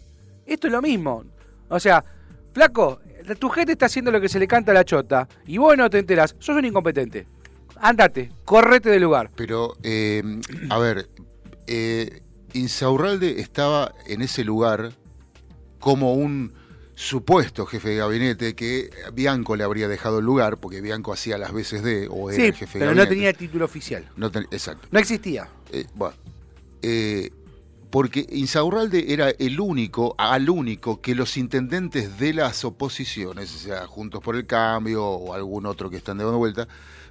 [0.47, 1.25] Esto es lo mismo.
[1.69, 2.05] O sea,
[2.53, 3.01] flaco,
[3.39, 5.91] tu gente está haciendo lo que se le canta a la chota y vos no
[5.91, 7.27] te enteras, sos un incompetente.
[7.77, 9.31] Andate, correte del lugar.
[9.37, 10.23] Pero, eh,
[10.71, 11.09] a ver,
[11.67, 12.23] eh,
[12.55, 14.93] Insaurralde estaba en ese lugar
[15.81, 16.55] como un
[16.95, 21.53] supuesto jefe de gabinete que Bianco le habría dejado el lugar, porque Bianco hacía las
[21.53, 23.15] veces de, o era Sí, el jefe de pero no gabinete.
[23.15, 24.09] tenía título oficial.
[24.17, 24.89] No ten- exacto.
[24.91, 25.47] No existía.
[25.73, 26.15] Eh, bueno,
[26.81, 27.31] eh,
[27.91, 33.87] porque Insaurralde era el único, al único que los intendentes de las oposiciones, o sea,
[33.87, 36.67] Juntos por el Cambio o algún otro que están dando vuelta,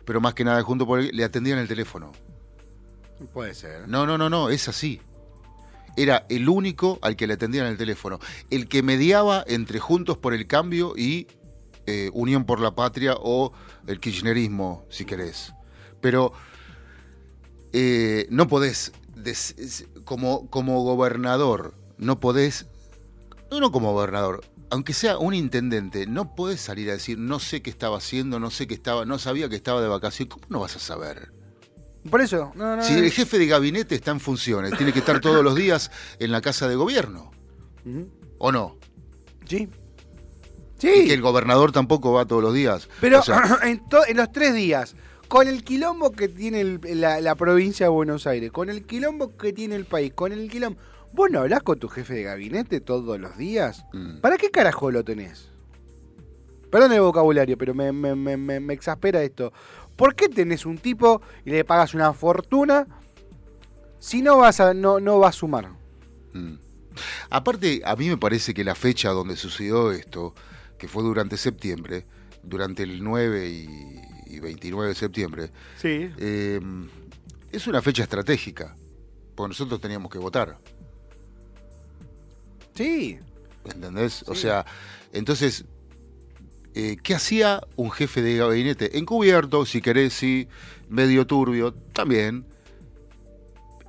[0.06, 2.12] pero más que nada Juntos por el le atendían el teléfono.
[3.34, 3.88] Puede ser.
[3.88, 5.02] No, no, no, no, es así.
[5.98, 8.20] Era el único al que le atendían el teléfono.
[8.50, 11.28] El que mediaba entre Juntos por el Cambio y
[11.88, 13.54] eh, Unión por la Patria o
[13.88, 15.54] el kirchnerismo, si querés.
[16.02, 16.34] Pero
[17.72, 18.92] eh, no podés,
[20.04, 22.66] como, como gobernador, no podés,
[23.52, 27.62] no, no como gobernador, aunque sea un intendente, no podés salir a decir, no sé
[27.62, 30.34] qué estaba haciendo, no sé qué estaba, no sabía que estaba de vacaciones.
[30.34, 31.32] ¿Cómo no vas a saber?
[32.10, 35.20] Por eso, no, no, Si el jefe de gabinete está en funciones, tiene que estar
[35.22, 37.32] todos los días en la casa de gobierno.
[38.38, 38.78] ¿o no?
[39.48, 39.70] Sí.
[40.78, 41.08] Y Sí.
[41.08, 42.90] que el gobernador tampoco va todos los días.
[43.00, 44.96] Pero O sea, en los tres días,
[45.28, 49.36] con el quilombo que tiene el- la, la provincia de Buenos Aires, con el quilombo
[49.38, 50.80] que tiene el país, con el quilombo...
[51.14, 53.86] ¿Vos no hablás con tu jefe de gabinete todos los días?
[53.94, 55.50] mm, ¿Para qué carajo lo tenés?
[56.70, 59.54] Perdón el vocabulario, pero me, me- me- me- exaspera esto.
[59.96, 62.86] ¿Por qué tenés un tipo y le pagas una fortuna
[63.98, 65.70] si no vas a, no, no va a sumar?
[66.34, 66.54] mm.
[67.30, 70.34] Aparte, a mí me parece que la fecha donde sucedió esto,
[70.78, 72.06] que fue durante septiembre,
[72.44, 73.68] durante el 9 y,
[74.36, 75.50] y 29 de septiembre,
[75.82, 76.10] Sí.
[76.18, 76.60] eh,
[77.52, 78.76] es una fecha estratégica,
[79.36, 80.58] porque nosotros teníamos que votar.
[82.74, 83.18] Sí.
[83.66, 84.24] ¿Entendés?
[84.28, 84.66] O sea,
[85.14, 85.66] entonces,
[86.74, 88.98] eh, ¿qué hacía un jefe de gabinete?
[88.98, 90.48] Encubierto, si querés, sí,
[90.90, 92.46] medio turbio, también.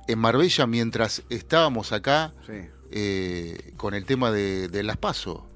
[0.07, 2.53] En Marbella, mientras estábamos acá Sí.
[2.91, 5.46] eh, con el tema de, de las PASO.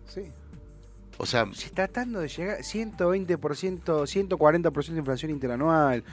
[1.22, 6.04] O sea, Se está tratando de llegar 120%, 140% de inflación interanual,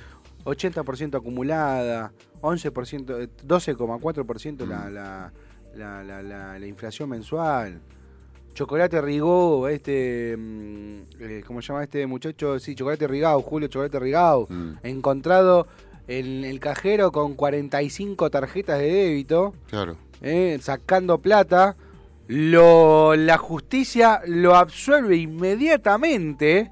[0.45, 4.93] 80% acumulada, 11%, eh, 12,4% la, Mm.
[4.95, 5.33] la,
[5.77, 7.81] la, la, la- la inflación mensual.
[8.55, 12.59] Chocolate Rigó, este, mm, eh, ¿cómo se llama este muchacho?
[12.59, 15.67] Sí, Chocolate Rigao, Julio Chocolate Rigao, mm, encontrado
[16.09, 19.97] en el cajero con 45 tarjetas de débito claro.
[20.23, 21.77] eh, sacando plata,
[22.29, 26.71] lo, la justicia lo absuelve inmediatamente,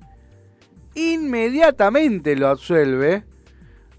[0.94, 3.24] inmediatamente lo absuelve.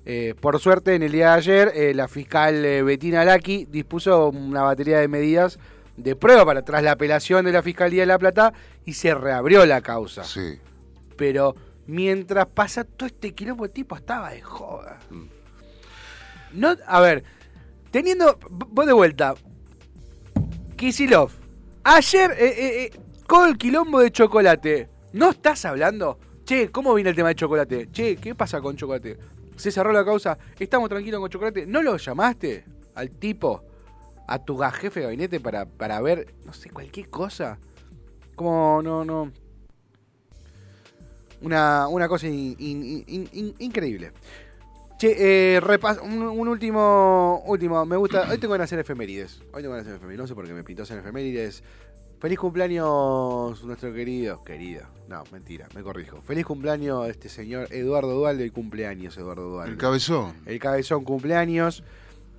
[0.06, 4.30] Eh, por suerte, en el día de ayer, eh, la fiscal eh, Betina Laki dispuso
[4.30, 5.60] una batería de medidas
[5.98, 8.54] de prueba para tras la apelación de la Fiscalía de La Plata
[8.86, 10.24] y se reabrió la causa.
[10.24, 10.60] Sí.
[11.18, 11.56] Pero
[11.88, 15.00] mientras pasa todo este quilombo, el tipo estaba de joda.
[15.10, 15.26] Mm.
[16.54, 17.24] No, a ver,
[17.90, 18.38] teniendo.
[18.50, 19.34] Vos de vuelta.
[20.76, 21.47] Kisilov.
[21.90, 24.90] Ayer, eh, eh, eh, con el quilombo de chocolate.
[25.14, 26.20] ¿No estás hablando?
[26.44, 27.90] Che, ¿cómo viene el tema de chocolate?
[27.90, 29.18] Che, ¿qué pasa con chocolate?
[29.56, 30.38] Se cerró la causa.
[30.60, 31.66] Estamos tranquilos con chocolate.
[31.66, 33.64] ¿No lo llamaste al tipo?
[34.28, 37.58] A tu jefe de gabinete para, para ver, no sé, cualquier cosa.
[38.36, 39.32] Como, no, no.
[41.40, 44.12] Una, una cosa in- increíble.
[44.98, 45.16] Che,
[45.56, 49.76] eh, repas- un, un último, último, me gusta, hoy tengo que hacer efemérides, hoy tengo
[49.76, 51.64] que hacer efemérides, no sé por qué me pintó hacer efemérides.
[52.20, 56.20] Feliz cumpleaños, nuestro querido, querido, no, mentira, me corrijo.
[56.24, 59.74] Feliz cumpleaños este señor Eduardo Dualde, el cumpleaños Eduardo Dualde.
[59.74, 60.34] El cabezón.
[60.48, 61.84] El cabezón cumpleaños,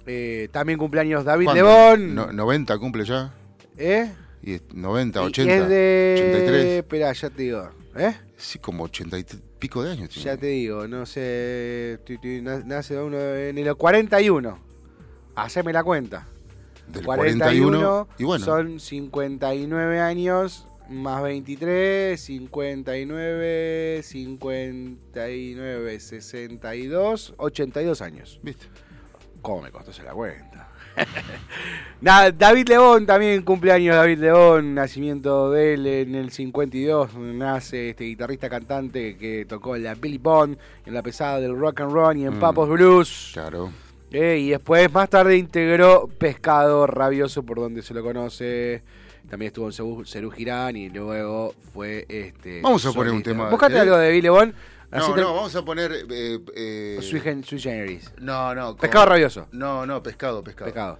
[0.07, 1.51] eh, también cumpleaños David.
[1.55, 2.13] Lebón.
[2.17, 3.33] No- 90 cumple ya.
[3.77, 4.11] ¿Eh?
[4.43, 6.15] Y es 90, Y- 80, y es de...
[6.19, 6.65] 83.
[6.79, 8.17] Espera, ya te digo, ¿eh?
[8.37, 9.25] Sí, como 80 y
[9.59, 10.11] pico de años.
[10.11, 10.25] tiene.
[10.25, 11.99] Ya te digo, no sé.
[12.65, 14.59] Nace uno en el 41.
[15.35, 16.27] Haceme la cuenta.
[16.89, 18.09] del 41, 41.
[18.19, 28.41] Y bueno, son 59 años más 23, 59, 59, 62, 82 años.
[28.43, 28.67] ¿viste?
[29.43, 30.69] ¿Cómo me costó hacer la cuenta?
[32.01, 38.49] David León también cumpleaños David León, nacimiento de él en el 52, nace este guitarrista
[38.49, 40.57] cantante que tocó en la Billy Bond,
[40.87, 42.41] en la pesada del rock and roll y en Mm.
[42.41, 43.31] Papos Blues.
[43.33, 43.73] Claro.
[44.13, 48.83] Eh, y después, más tarde, integró Pescado Rabioso, por donde se lo conoce.
[49.29, 52.63] También estuvo en Cerú- Girán y luego fue este.
[52.63, 53.81] Vamos a poner un tema, Buscate ¿eh?
[53.81, 54.55] algo de Billy Bond.
[54.91, 55.93] No, no, vamos a poner.
[56.11, 58.11] eh, eh, Sui, gen- sui generis.
[58.21, 58.69] no, no.
[58.69, 59.47] con- Pescado Rabioso.
[59.53, 60.71] No, no, pescado, pescado.
[60.71, 60.99] Pecado.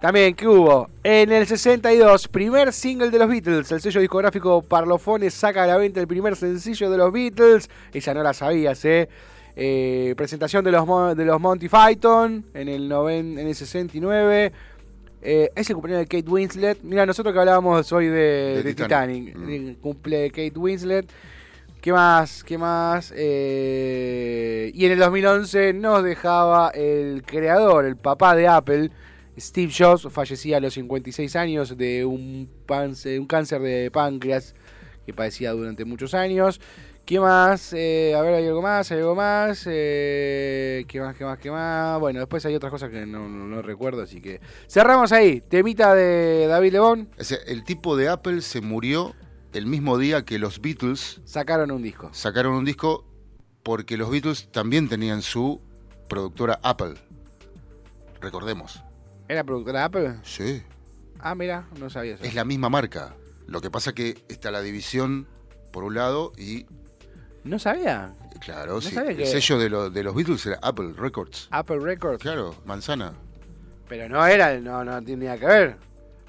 [0.00, 0.88] También, ¿qué hubo?
[1.02, 3.70] En el 62, primer single de los Beatles.
[3.72, 7.68] El sello discográfico Parlophone saca a la venta el primer sencillo de los Beatles.
[7.92, 9.08] Esa no la sabías, ¿eh?
[9.56, 14.52] Eh, presentación de los, Mo- de los Monty Python en el, noven- en el 69.
[15.20, 16.78] Eh, es el cumpleaños de Kate Winslet.
[16.84, 19.26] Mira, nosotros que hablábamos hoy de, De de Titanic.
[19.26, 19.36] Titanic.
[19.36, 19.50] Mm.
[19.68, 21.10] El cumple de Kate Winslet.
[21.80, 22.42] ¿Qué más?
[22.42, 23.12] ¿Qué más?
[23.16, 28.90] Eh, y en el 2011 nos dejaba el creador, el papá de Apple,
[29.38, 34.56] Steve Jobs, fallecía a los 56 años de un, un cáncer de páncreas
[35.06, 36.60] que padecía durante muchos años.
[37.04, 37.72] ¿Qué más?
[37.72, 39.64] Eh, a ver, hay algo más, hay algo más.
[39.66, 42.00] Eh, ¿Qué más, qué más, qué más?
[42.00, 45.40] Bueno, después hay otras cosas que no, recuerdo, así que cerramos ahí.
[45.42, 47.08] Temita de David Lebón,
[47.46, 49.14] el tipo de Apple se murió
[49.58, 52.08] el mismo día que los Beatles sacaron un disco.
[52.12, 53.04] sacaron un disco
[53.62, 55.60] porque los Beatles también tenían su
[56.08, 56.94] productora Apple.
[58.20, 58.82] Recordemos.
[59.28, 60.16] ¿Era productora Apple?
[60.22, 60.62] Sí.
[61.20, 62.24] Ah, mira, no sabía eso.
[62.24, 63.14] Es la misma marca.
[63.46, 65.26] Lo que pasa que está la división
[65.72, 66.66] por un lado y,
[67.44, 68.12] No sabía.
[68.40, 71.48] claro, sí, sabía el que- sello de, lo- de los Beatles era Apple Records.
[71.50, 72.22] Apple Records.
[72.22, 73.12] Claro, manzana.
[73.88, 75.76] Pero no era, no, no tiene nada que ver.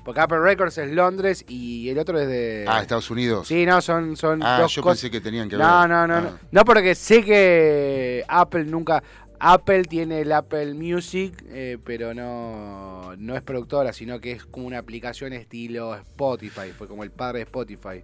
[0.09, 2.65] Porque Apple Records es Londres y el otro es de.
[2.67, 3.47] Ah, Estados Unidos.
[3.47, 5.63] Sí, no, son, son Ah, dos yo pensé que tenían que ver.
[5.63, 6.21] No, no, no, Ah.
[6.21, 6.39] no.
[6.51, 9.03] No, porque sé que Apple nunca.
[9.39, 14.65] Apple tiene el Apple Music, eh, pero no, no es productora, sino que es como
[14.65, 16.71] una aplicación estilo Spotify.
[16.75, 18.01] Fue como el padre de Spotify.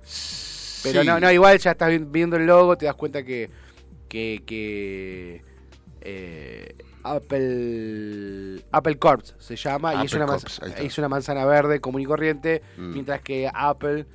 [0.83, 1.07] Pero Sí.
[1.07, 3.49] no, no, igual ya estás vi- viendo el logo, te das cuenta que.
[4.07, 5.41] que, que
[6.01, 8.61] eh, Apple.
[8.71, 12.93] Apple Corps se llama y es una, Corps, es manzana verde común y corriente, Mm.
[12.93, 14.05] mientras que Apple.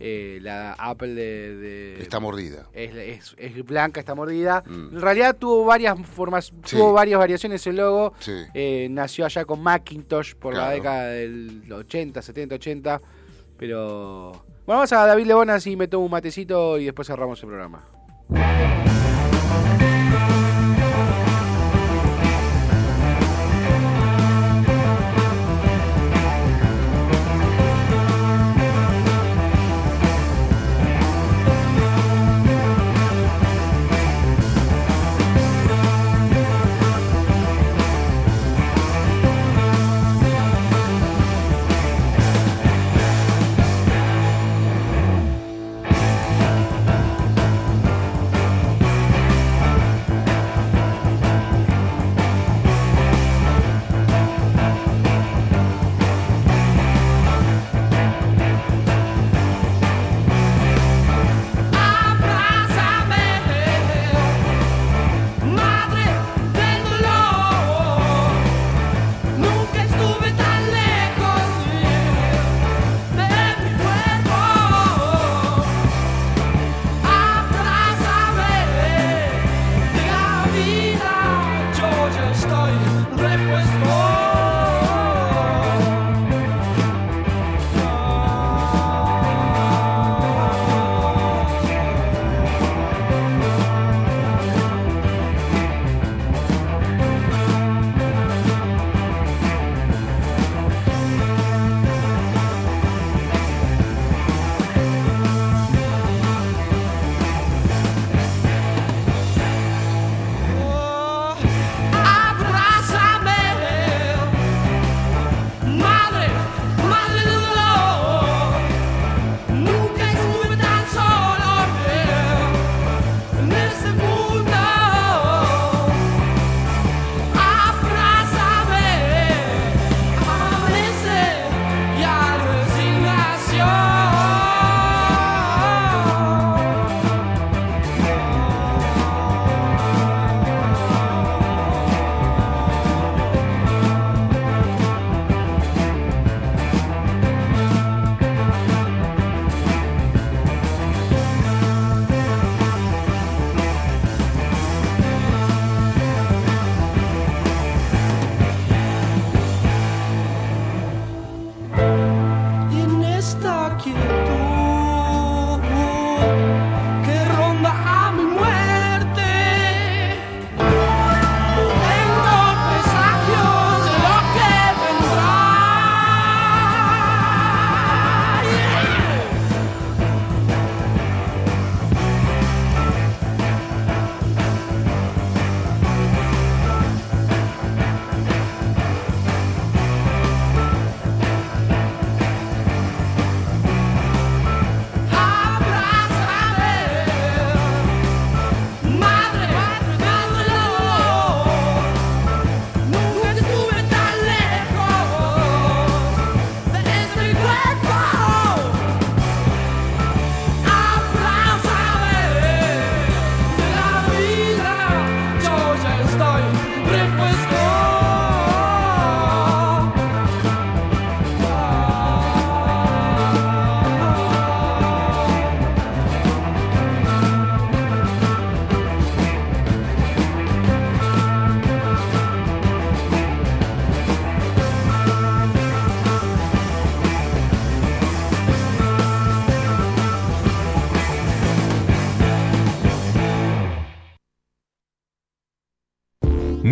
[0.00, 2.68] eh, la Apple de, de- Está mordida.
[2.72, 4.62] es, es- es blanca, está mordida.
[4.64, 4.94] Mm.
[4.94, 6.76] En realidad tuvo varias formas, Sí.
[6.76, 8.12] tuvo varias variaciones el logo.
[8.20, 8.32] Sí.
[8.54, 13.00] Eh, nació allá con Macintosh por la década del 80, 70, 80.
[13.56, 14.30] Pero.
[14.66, 17.82] Bueno, vamos a David Lebón así me tomo un matecito y después cerramos el programa.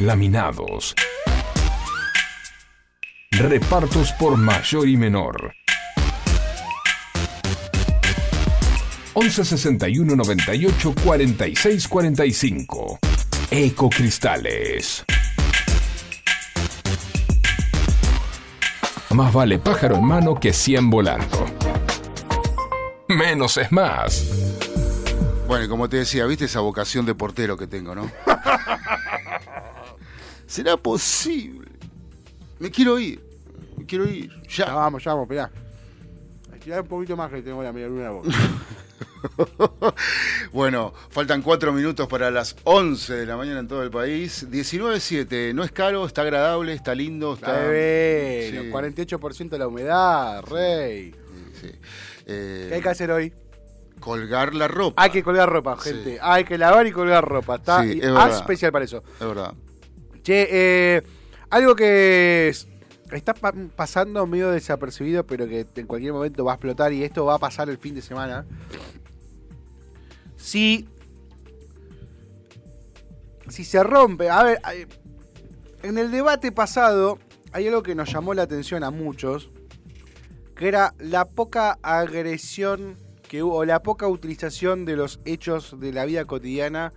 [0.00, 0.92] Laminados.
[3.30, 5.54] Repartos por mayor y menor.
[9.12, 12.98] 11 61 98 46 45.
[13.52, 15.04] Ecocristales.
[19.10, 21.46] Más vale pájaro en mano que 100 volando.
[23.06, 24.26] Menos es más.
[25.46, 28.10] Bueno, y como te decía, ¿viste esa vocación de portero que tengo, no?
[30.54, 31.68] ¿Será posible?
[32.60, 33.20] Me quiero ir.
[33.76, 34.30] Me quiero ir.
[34.48, 34.72] Ya Ya.
[34.74, 35.50] vamos, ya vamos, esperá.
[36.54, 38.28] Estirar un poquito más que tengo la media luna de boca.
[40.52, 44.46] bueno, faltan cuatro minutos para las 11 de la mañana en todo el país.
[44.48, 45.52] 19.7.
[45.54, 47.34] No es caro, está agradable, está lindo.
[47.34, 51.16] Está, bien, Sí, 48% de la humedad, rey.
[51.60, 51.66] sí.
[52.26, 53.32] Eh, ¿Qué hay que hacer hoy?
[53.98, 55.02] colgar la ropa.
[55.02, 55.90] Hay que colgar ropa, Sí.
[55.90, 56.18] gente.
[56.22, 57.56] Hay que lavar y colgar ropa.
[57.56, 59.02] Está Sí, es especial para eso.
[59.18, 59.52] Es verdad.
[60.24, 61.02] Che, eh,
[61.50, 62.66] algo que es-
[63.12, 67.26] está pa- pasando medio desapercibido, pero que en cualquier momento va a explotar y esto
[67.26, 68.46] va a pasar el fin de semana.
[70.36, 70.88] Si,
[73.48, 74.60] si se rompe, a ver,
[75.82, 77.18] en el debate pasado
[77.52, 79.50] hay algo que nos llamó la atención a muchos,
[80.56, 82.96] que era la poca agresión
[83.28, 86.92] que hubo, o la poca utilización de los hechos de la vida cotidiana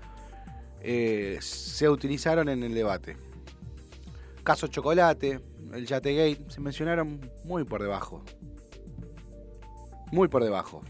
[0.81, 3.17] eh, se utilizaron en el debate.
[4.43, 5.39] Caso Chocolate,
[5.73, 8.23] el Yategate, se mencionaron muy por debajo.
[10.11, 10.81] Muy por debajo.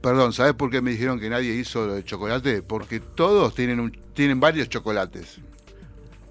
[0.00, 2.62] Perdón, ¿sabes por qué me dijeron que nadie hizo lo de chocolate?
[2.62, 5.38] Porque todos tienen, un, tienen varios chocolates.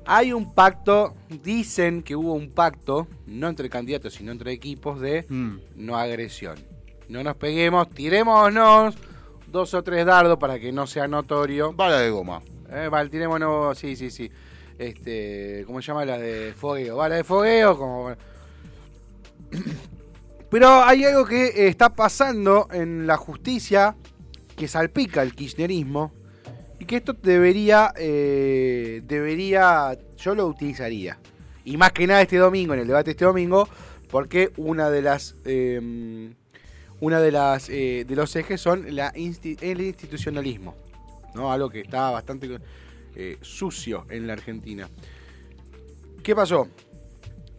[0.05, 5.25] Hay un pacto, dicen que hubo un pacto, no entre candidatos, sino entre equipos, de
[5.29, 5.57] Mm.
[5.77, 6.57] no agresión.
[7.07, 8.95] No nos peguemos, tirémonos
[9.47, 11.71] dos o tres dardos para que no sea notorio.
[11.73, 12.41] Bala de goma.
[12.71, 14.31] Eh, vale, tirémonos, sí, sí, sí.
[14.77, 16.97] Este, ¿cómo se llama la de fogueo?
[16.97, 18.13] Bala de fogueo, como...
[20.49, 23.95] Pero hay algo que eh, está pasando en la justicia
[24.55, 26.11] que salpica el kirchnerismo
[26.79, 31.17] y que esto debería, eh, debería, yo lo utilizaría.
[31.63, 33.67] Y más que nada este domingo, en el debate este domingo,
[34.09, 36.31] porque una de las, eh,
[36.99, 40.75] una de las, eh, de los ejes son la el institucionalismo,
[41.35, 41.51] ¿no?
[41.51, 42.59] Algo que está bastante
[43.15, 44.89] eh, sucio en la Argentina.
[46.23, 46.67] ¿Qué pasó?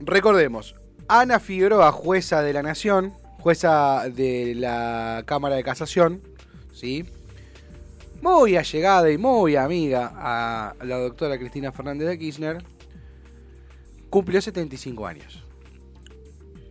[0.01, 0.75] Recordemos,
[1.09, 6.21] Ana Figueroa, jueza de la Nación, jueza de la Cámara de Casación,
[6.73, 7.05] ¿sí?
[8.23, 12.65] Muy allegada y muy amiga a la doctora Cristina Fernández de Kirchner,
[14.11, 15.45] cumplió 75 años.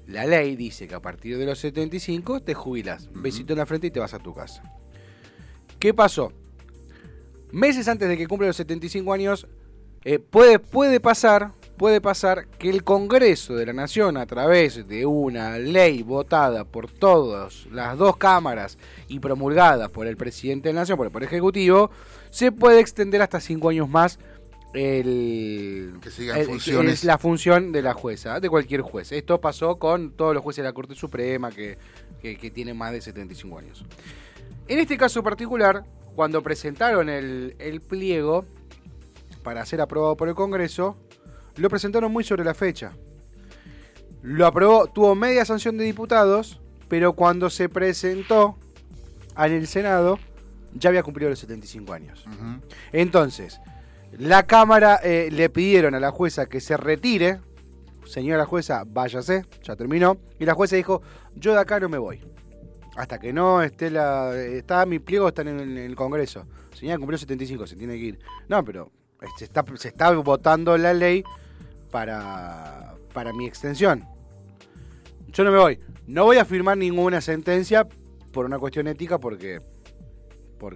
[0.07, 3.87] La ley dice que a partir de los 75 te jubilas, besito en la frente
[3.87, 4.61] y te vas a tu casa.
[5.79, 6.31] ¿Qué pasó?
[7.51, 9.47] Meses antes de que cumpla los 75 años,
[10.03, 15.05] eh, puede, puede pasar, puede pasar que el Congreso de la Nación, a través de
[15.05, 18.77] una ley votada por todas las dos cámaras
[19.07, 21.89] y promulgada por el presidente de la Nación, por el Poder Ejecutivo,
[22.29, 24.19] se puede extender hasta 5 años más
[24.73, 26.93] el, Que sigan el- funciones.
[26.95, 29.11] es la función de la jueza, de cualquier juez.
[29.11, 31.77] Esto pasó con todos los jueces de la Corte Suprema que,
[32.21, 33.85] que, que tienen más de 75 años.
[34.67, 35.83] En este caso particular,
[36.15, 38.45] cuando presentaron el, el pliego
[39.43, 40.97] para ser aprobado por el Congreso,
[41.57, 42.93] lo presentaron muy sobre la fecha.
[44.21, 48.57] Lo aprobó, tuvo media sanción de diputados, pero cuando se presentó
[49.37, 50.17] en el Senado,
[50.73, 52.25] ya había cumplido los 75 años.
[52.91, 53.59] Entonces,
[54.17, 57.39] la Cámara eh, le pidieron a la jueza que se retire.
[58.05, 60.17] Señora jueza, váyase, ya terminó.
[60.39, 61.01] Y la jueza dijo,
[61.35, 62.21] yo de acá no me voy.
[62.95, 64.35] Hasta que no esté la...
[64.35, 66.45] Está mi pliego, está en el, en el Congreso.
[66.73, 68.19] Señora, cumplió 75, se tiene que ir.
[68.47, 68.91] No, pero
[69.21, 71.23] eh, se está, se está votando la ley
[71.91, 74.05] para, para mi extensión.
[75.27, 75.79] Yo no me voy.
[76.07, 77.87] No voy a firmar ninguna sentencia
[78.31, 79.59] por una cuestión ética porque...
[80.59, 80.75] por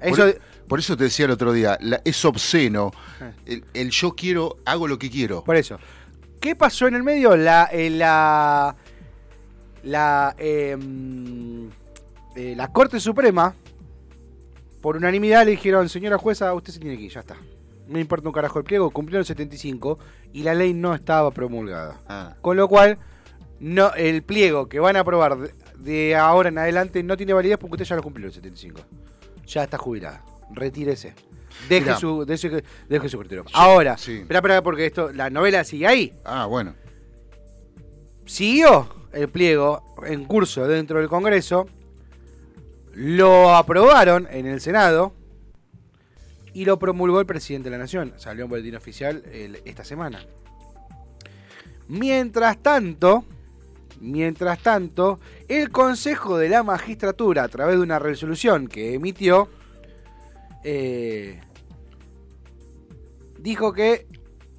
[0.00, 2.90] Eso, por, por eso te decía el otro día, la- es obsceno.
[3.46, 5.44] El, el yo quiero, hago lo que quiero.
[5.44, 5.78] por eso.
[6.40, 7.36] ¿Qué pasó en el medio?
[7.36, 8.74] La, eh, la,
[9.82, 11.66] la, eh, mm,
[12.36, 13.54] eh, la Corte Suprema,
[14.80, 17.36] por unanimidad, le dijeron, señora jueza, usted se tiene que ir, ya está.
[17.88, 19.98] No importa un carajo el pliego, cumplió el 75
[20.32, 22.00] y la ley no estaba promulgada.
[22.08, 22.98] Ah, Con lo cual,
[23.60, 27.58] no, el pliego que van a aprobar de, de ahora en adelante no tiene validez
[27.58, 28.80] porque usted ya lo cumplió el 75.
[29.46, 30.24] Ya está jubilada.
[30.52, 31.14] Retírese.
[31.68, 31.98] Deje Mirá.
[31.98, 33.44] su, deje, deje su criterio.
[33.52, 34.18] Ahora, sí.
[34.18, 36.12] espera, espera, porque esto, la novela sigue ahí.
[36.24, 36.74] ah, bueno.
[38.24, 41.66] Siguió el pliego en curso dentro del Congreso.
[42.94, 45.14] Lo aprobaron en el Senado.
[46.54, 48.12] Y lo promulgó el presidente de la Nación.
[48.18, 49.22] Salió en boletín oficial
[49.64, 50.22] esta semana.
[51.88, 53.24] Mientras tanto,
[54.00, 59.48] mientras tanto, el Consejo de la Magistratura, a través de una resolución que emitió,
[60.64, 61.40] eh,
[63.38, 64.06] dijo que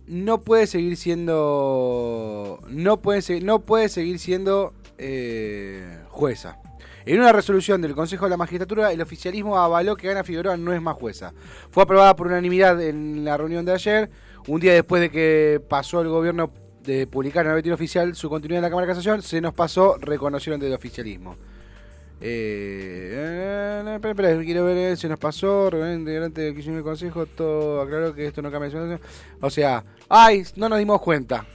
[0.07, 6.59] no puede seguir siendo no puede no puede seguir siendo eh, jueza.
[7.05, 10.71] En una resolución del Consejo de la Magistratura, el oficialismo avaló que Ana Figueroa no
[10.71, 11.33] es más jueza.
[11.69, 14.09] Fue aprobada por unanimidad en la reunión de ayer,
[14.47, 18.29] un día después de que pasó el gobierno de publicar en el boletín oficial su
[18.29, 21.35] continuidad en la Cámara de Casación, se nos pasó, reconocieron del oficialismo.
[22.25, 28.27] Eh, eh, quiero ver, eh, se nos pasó, integrante del del Consejo, todo aclaró que
[28.27, 28.99] esto no cambia.
[29.41, 31.45] O sea, ay, no nos dimos cuenta.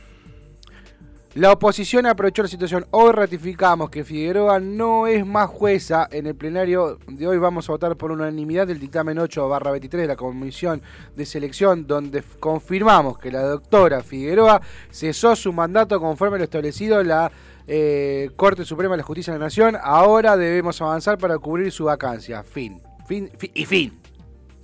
[1.34, 2.84] La oposición aprovechó la situación.
[2.90, 6.06] Hoy ratificamos que Figueroa no es más jueza.
[6.10, 10.02] En el plenario de hoy vamos a votar por unanimidad del dictamen 8 barra 23
[10.02, 10.82] de la Comisión
[11.16, 14.60] de Selección, donde confirmamos que la doctora Figueroa
[14.90, 17.30] cesó su mandato conforme lo establecido la
[17.68, 19.76] eh, Corte Suprema de la Justicia de la Nación.
[19.80, 22.42] Ahora debemos avanzar para cubrir su vacancia.
[22.42, 22.80] Fin.
[23.06, 24.00] Fin, y fin.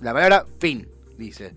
[0.01, 0.87] La palabra fin,
[1.17, 1.53] dice.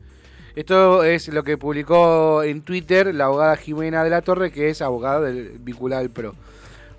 [0.54, 4.82] Esto es lo que publicó en Twitter la abogada Jimena de la Torre, que es
[4.82, 6.34] abogada del, vinculada al PRO.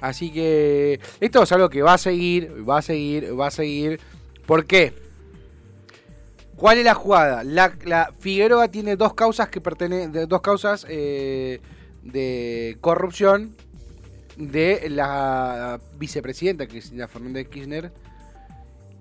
[0.01, 3.99] Así que esto es algo que va a seguir, va a seguir, va a seguir.
[4.45, 4.93] ¿Por qué?
[6.55, 7.43] ¿Cuál es la jugada?
[7.43, 11.61] La, la Figueroa tiene dos causas que pertenecen, dos causas eh,
[12.03, 13.55] de corrupción
[14.39, 17.91] de la vicepresidenta Cristina Fernández de Kirchner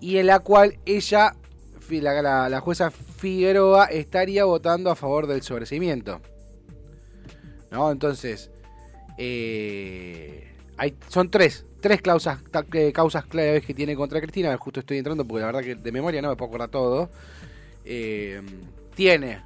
[0.00, 1.34] y en la cual ella,
[1.88, 6.20] la, jueza Figueroa, estaría votando a favor del sobreseimiento.
[7.70, 7.90] ¿No?
[7.90, 8.50] Entonces,
[9.16, 12.40] eh, hay, son tres, tres causas,
[12.92, 14.56] causas claves que tiene contra Cristina.
[14.56, 17.10] Justo estoy entrando porque la verdad que de memoria no me puedo acordar todo.
[17.84, 18.40] Eh,
[18.94, 19.42] tiene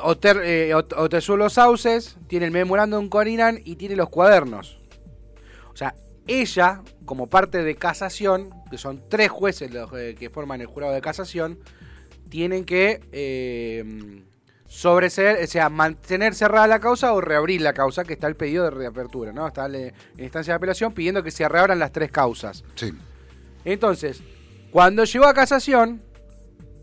[0.00, 4.78] Oter, eh, Ot- Otezuelo Sauces, tiene el memorándum con Irán y tiene los cuadernos.
[5.72, 5.94] O sea,
[6.26, 10.92] ella, como parte de casación, que son tres jueces los eh, que forman el jurado
[10.92, 11.58] de casación,
[12.28, 14.22] tienen que eh,
[14.66, 18.64] sobreseer, o sea, mantener cerrada la causa o reabrir la causa, que está el pedido
[18.64, 19.46] de reapertura, ¿no?
[19.46, 22.64] Está en instancia de apelación pidiendo que se reabran las tres causas.
[22.76, 22.92] Sí.
[23.64, 24.22] Entonces,
[24.70, 26.02] cuando llegó a casación,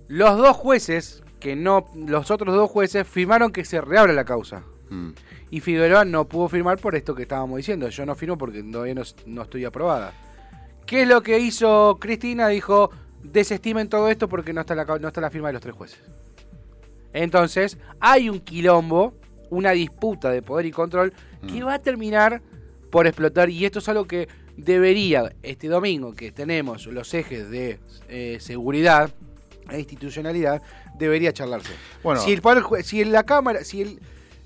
[0.07, 4.63] los dos jueces, que no, los otros dos jueces, firmaron que se reabra la causa.
[4.89, 5.09] Mm.
[5.51, 7.89] Y Figueroa no pudo firmar por esto que estábamos diciendo.
[7.89, 10.13] Yo no firmo porque todavía no, no estoy aprobada.
[10.85, 12.47] ¿Qué es lo que hizo Cristina?
[12.47, 12.91] Dijo,
[13.23, 15.99] desestimen todo esto porque no está la, no está la firma de los tres jueces.
[17.13, 19.13] Entonces, hay un quilombo,
[19.49, 21.13] una disputa de poder y control
[21.47, 22.41] que va a terminar
[22.91, 23.49] por explotar.
[23.49, 24.27] Y esto es algo que
[24.57, 27.79] debería, este domingo que tenemos los ejes de
[28.09, 29.11] eh, seguridad
[29.69, 30.61] e institucionalidad,
[30.99, 31.73] debería charlarse.
[32.03, 32.21] Bueno.
[32.21, 32.41] si el
[32.83, 33.99] si en la cámara, si el,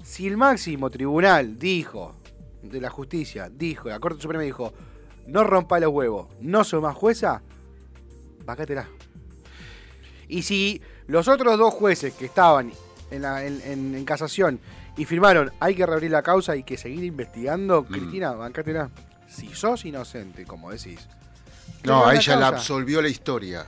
[0.04, 2.16] si el máximo tribunal dijo
[2.62, 4.72] de la justicia, dijo, la Corte Suprema dijo,
[5.28, 7.41] no rompa los huevos, no soy más jueza,
[8.45, 8.88] bácatela.
[10.28, 12.72] Y si los otros dos jueces que estaban
[13.12, 14.60] en, la- en- en- en casación
[14.97, 17.86] y firmaron hay que reabrir la causa y que seguir investigando, Mm.
[17.88, 18.89] Cristina, bancátela.
[19.28, 20.99] Si sos inocente, como decís.
[21.84, 23.66] No, ahí ya la absolvió la historia.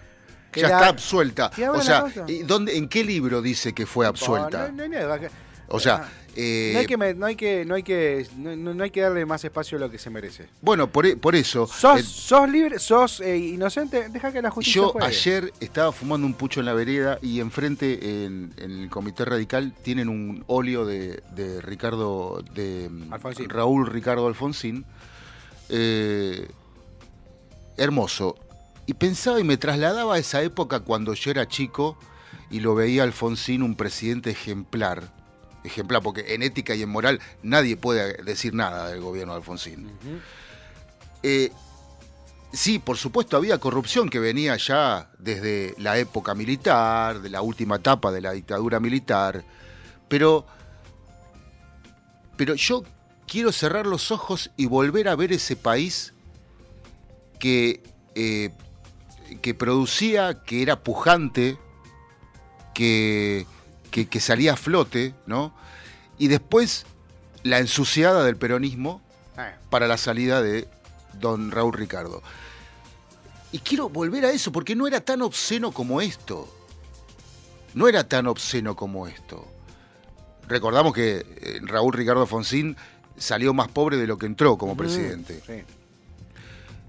[0.56, 1.51] Que ya la- está absuelta.
[1.72, 2.26] O sea, causa.
[2.28, 4.70] ¿y dónde, ¿en qué libro dice que fue absuelta?
[4.72, 5.28] No, no, no, no,
[5.68, 6.06] O sea, no
[6.38, 9.26] eh, hay que, no hay que, no hay que, no, no- no hay que darle
[9.26, 10.47] más espacio a lo que se merece.
[10.62, 11.66] bueno, por, e- por eso.
[11.68, 15.08] Sos, eh, sos libre, sos eh, inocente, deja que la justicia Yo juegue.
[15.08, 19.74] ayer estaba fumando un pucho en la vereda y enfrente en, en el Comité Radical
[19.84, 23.49] tienen un óleo de, de Ricardo, de mm, Alfonsín.
[23.49, 24.86] Raúl Ricardo Alfonsín.
[27.78, 28.36] hermoso.
[28.86, 31.98] Y pensaba y me trasladaba a esa época cuando yo era chico
[32.52, 35.12] y lo veía Alfonsín un presidente ejemplar.
[35.64, 39.92] Ejemplar, porque en ética y en moral nadie puede decir nada del gobierno de Alfonsín.
[41.24, 41.52] Eh,
[42.54, 47.78] sí, por supuesto, había corrupción que venía ya desde la época militar, de la última
[47.78, 49.44] etapa de la dictadura militar,
[50.08, 50.46] pero,
[52.38, 52.84] pero yo
[53.28, 56.14] quiero cerrar los ojos y volver a ver ese país
[57.40, 57.82] que,
[58.14, 58.52] eh,
[59.42, 61.58] que producía, que era pujante,
[62.74, 63.46] que,
[63.92, 65.54] que, que salía a flote, ¿no?
[66.18, 66.86] Y después
[67.44, 69.02] la ensuciada del peronismo
[69.38, 70.68] Eh, para la salida de
[71.20, 72.24] don Raúl Ricardo.
[73.52, 76.48] Y quiero volver a eso, porque no era tan obsceno como esto.
[77.74, 79.46] No era tan obsceno como esto.
[80.48, 82.78] Recordamos que eh, Raúl Ricardo Fonsín
[83.18, 85.42] salió más pobre de lo que entró como presidente.
[85.46, 85.64] Sí.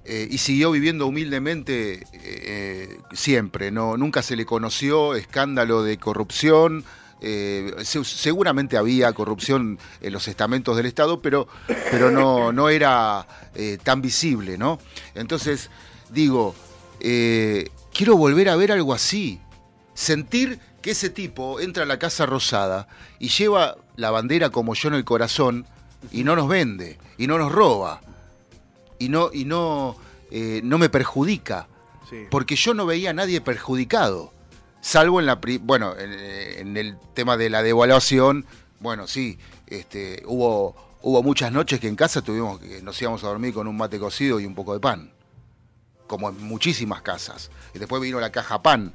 [0.09, 3.70] Eh, y siguió viviendo humildemente eh, siempre.
[3.72, 6.84] No, nunca se le conoció escándalo de corrupción.
[7.20, 11.48] eh, se- seguramente había corrupción en los estamentos del Estado, pero,
[11.90, 13.26] pero no, no era
[13.82, 14.78] tan visible, ¿no?
[15.14, 15.70] Entonces,
[16.11, 16.54] digo,
[17.92, 19.40] quiero volver a ver algo así.
[19.94, 22.86] Sentir que ese tipo entra a la Casa Rosada
[23.18, 25.66] y lleva la bandera como yo en el corazón
[26.12, 28.02] y no nos vende y no nos roba
[28.99, 29.97] y no, y no,
[30.30, 31.68] eh, no me perjudica,
[32.09, 32.26] Sí.
[32.30, 34.32] porque yo no veía a nadie perjudicado,
[34.80, 38.47] salvo en la bueno, en, en el tema de la devaluación,
[38.80, 43.28] bueno, sí, este, hubo, hubo muchas noches que en casa tuvimos que nos íbamos a
[43.28, 45.11] dormir con un mate cocido y un poco de pan,
[46.07, 47.51] como en muchísimas casas.
[47.74, 48.92] Y después vino la caja pan,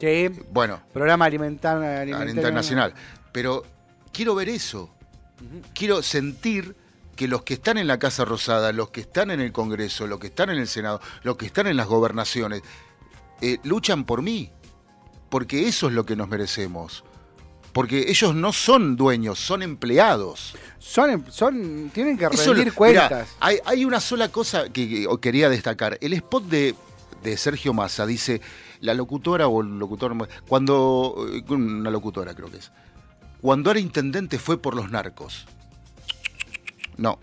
[0.00, 0.28] Sí.
[0.50, 2.34] bueno, Programa alimentar, alimentario.
[2.34, 2.94] internacional.
[3.32, 3.64] Pero
[4.12, 4.90] quiero ver eso.
[5.72, 6.74] Quiero sentir
[7.14, 10.18] que los que están en la Casa Rosada, los que están en el Congreso, los
[10.18, 12.62] que están en el Senado, los que están en las gobernaciones,
[13.40, 14.50] eh, luchan por mí.
[15.30, 17.04] Porque eso es lo que nos merecemos.
[17.72, 20.54] Porque ellos no son dueños, son empleados.
[20.78, 23.10] Son, son, tienen que rendir cuentas.
[23.10, 25.98] Mirá, hay, hay una sola cosa que, que quería destacar.
[26.00, 26.76] El spot de,
[27.24, 28.40] de Sergio Massa dice,
[28.80, 30.14] la locutora o el locutor,
[30.46, 32.70] cuando, eh, una locutora creo que es,
[33.40, 35.46] cuando era intendente fue por los narcos.
[36.96, 37.18] No,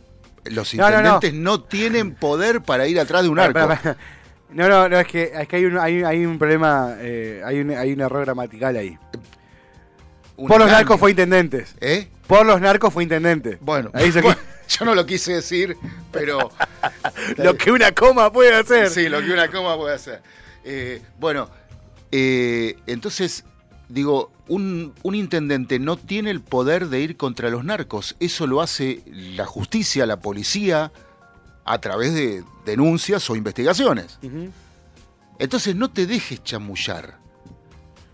[0.45, 0.97] los No, no, no.
[0.97, 3.97] intendentes no, tienen poder para ir atrás de un pará.
[4.49, 7.59] No, no, no, es que, es que hay, un, hay, hay un problema, eh, hay,
[7.61, 8.97] un, hay un error gramatical ahí.
[10.36, 11.76] Por los narcos fue intendentes.
[11.80, 12.09] ¿Eh?
[12.28, 13.57] Por los narcos fue intendente.
[13.61, 15.78] Bueno, Ahí se- bueno, yo no lo quise decir,
[16.11, 16.49] pero...
[17.38, 18.89] lo que una coma puede hacer.
[18.89, 20.22] Sí, lo que una coma puede hacer.
[20.63, 21.49] Eh, bueno,
[22.11, 23.45] eh, entonces,
[23.92, 28.16] digo, un, un intendente no tiene el poder de ir contra los narcos.
[28.20, 30.92] Eso lo hace la justicia, la policía,
[31.66, 34.20] a través de denuncias o investigaciones.
[35.39, 37.20] Entonces no te dejes chamullar.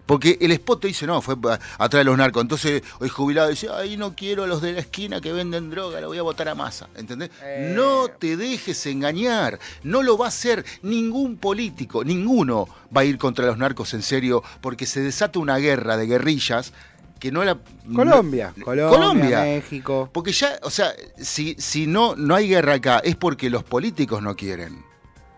[0.07, 2.41] Porque el spot te dice, no, fue atrás de los narcos.
[2.41, 6.01] Entonces el jubilado dice, ay, no quiero a los de la esquina que venden droga,
[6.01, 6.87] lo voy a votar a masa.
[6.95, 7.29] ¿Entendés?
[7.43, 7.73] Eh.
[7.75, 9.59] No te dejes engañar.
[9.83, 14.01] No lo va a hacer ningún político, ninguno va a ir contra los narcos en
[14.01, 16.71] serio, porque se desata una guerra de guerrillas
[17.19, 17.57] que no la...
[17.93, 19.41] Colombia, no- Colombia, Colombia.
[19.41, 20.09] México.
[20.13, 24.21] Porque ya, o sea, si, si no, no hay guerra acá, es porque los políticos
[24.21, 24.85] no quieren.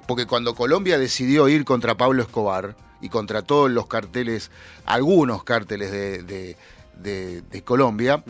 [0.08, 4.52] Porque cuando Colombia decidió ir contra Pablo Escobar y contra todos los carteles,
[4.86, 6.58] algunos cárteles de, de-
[7.02, 8.24] de- de Colombia,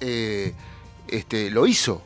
[0.00, 0.52] eh,
[1.08, 2.02] este, lo hizo.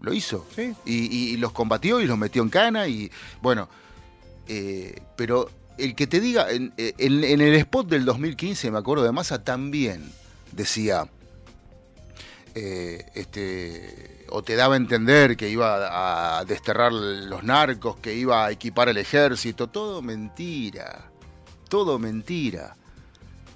[0.00, 0.46] Lo hizo.
[0.54, 0.74] Sí.
[0.84, 3.10] Y, y- y los combatió y los metió en cana y
[3.40, 3.68] bueno,
[4.48, 9.04] eh, pero el que te diga, en, en- en el spot del 2015, me acuerdo
[9.04, 10.10] de Massa, también
[10.52, 11.08] decía,
[12.54, 18.44] eh, este, o te daba a entender que iba a desterrar los narcos, que iba
[18.44, 21.08] a equipar el ejército, todo mentira,
[21.68, 22.76] todo mentira.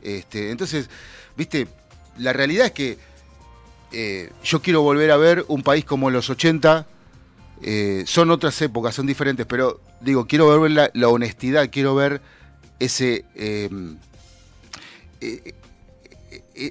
[0.01, 0.89] Este, entonces,
[1.37, 1.66] viste,
[2.18, 2.99] la realidad es que
[3.91, 6.87] eh, yo quiero volver a ver un país como los 80.
[7.62, 12.20] eh, son otras épocas, son diferentes, pero digo, quiero ver la, la honestidad, quiero ver
[12.79, 13.68] ese, eh,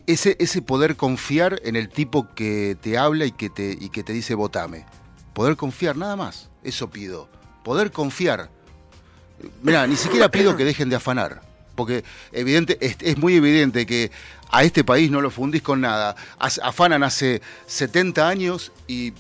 [0.06, 4.04] ese, ese poder confiar en el tipo que te habla y que te, y que
[4.04, 4.86] te dice votame.
[5.34, 6.50] Poder confiar, nada más.
[6.64, 7.30] Eso pido.
[7.64, 8.50] Poder confiar.
[9.62, 11.42] Mira, ni siquiera pido que dejen de afanar.
[11.76, 14.12] Porque evidente, es, es muy evidente que
[14.50, 16.16] a este país no lo fundís con nada.
[16.40, 19.14] Afanan hace 70 años y,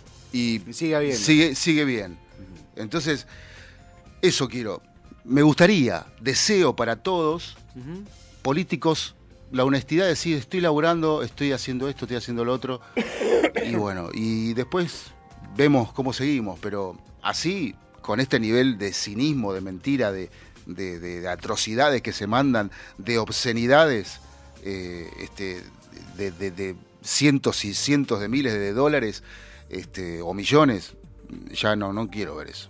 [0.71, 1.19] sigue habiendo.
[1.19, 2.17] sigue, sigue bien.
[2.75, 3.27] Entonces,
[4.21, 4.81] eso quiero.
[5.23, 7.57] Me gustaría, deseo para todos,
[8.41, 9.15] políticos,
[9.51, 12.81] la honestidad de decir, estoy laburando, estoy haciendo esto, estoy haciendo lo otro.
[13.65, 15.11] Y bueno, y después
[15.55, 20.29] vemos cómo seguimos, pero así, con este nivel de cinismo, de mentira, de,
[20.65, 24.19] de- de- de atrocidades que se mandan, de obscenidades,
[24.63, 25.63] eh, este,
[26.17, 29.23] de, de- de cientos y cientos de miles de dólares
[29.69, 30.93] este, o millones,
[31.51, 32.69] ya no, no quiero ver eso.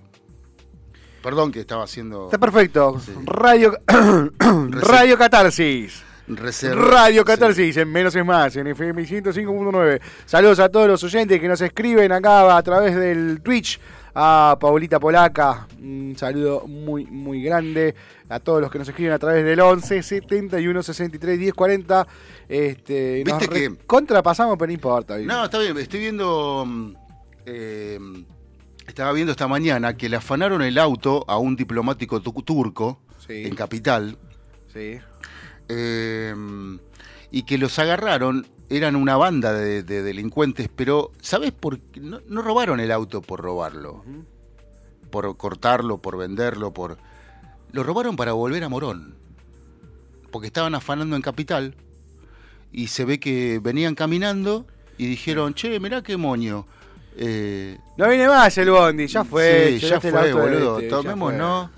[1.24, 3.02] Perdón que estaba haciendo Está perfecto.
[3.26, 3.78] Radio,
[4.38, 6.04] Radio Catarsis.
[6.28, 6.82] Reserva.
[6.90, 7.26] Radio Sí.
[7.26, 10.02] Catarsis, en Menos es Más, en FM 105.9.
[10.26, 13.80] Saludos a todos los oyentes que nos escriben acá a través del Twitch.
[14.20, 17.94] A Paulita Polaca, un saludo muy, muy grande.
[18.30, 22.08] A todos los que nos escriben a través del 11 71 63 10 40.
[22.50, 25.18] Este, nos Viste que- contrapasamos, pero no importa.
[25.20, 26.64] No, está bien, estoy viendo.
[26.66, 26.94] mm,
[27.46, 28.00] eh,
[28.88, 33.44] estaba viendo esta mañana que le afanaron el auto a un diplomático tu- turco Sí.
[33.46, 34.18] en Capital
[34.74, 34.98] Sí.
[35.70, 36.36] Eh,
[37.32, 38.48] y que los agarraron.
[38.70, 42.02] Eran una banda de, de delincuentes, pero ¿sabes por qué?
[42.02, 44.04] No, no robaron el auto por robarlo,
[45.10, 46.98] por cortarlo, por venderlo, por.
[47.72, 49.16] Lo robaron para volver a Morón,
[50.32, 51.76] porque estaban afanando en Capital
[52.74, 56.66] y se ve que venían caminando y dijeron, che, mirá qué moño.
[57.16, 59.78] Eh, No viene más el Bondi, ya fue.
[59.80, 60.80] sí, ya el fue, boludo.
[60.80, 60.90] este.
[61.38, 61.72] ¿no?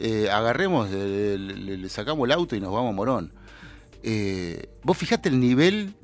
[0.00, 3.32] Eh, agarremos, le, le sacamos el auto y nos vamos a Morón.
[4.02, 5.94] Eh, vos fijate el nivel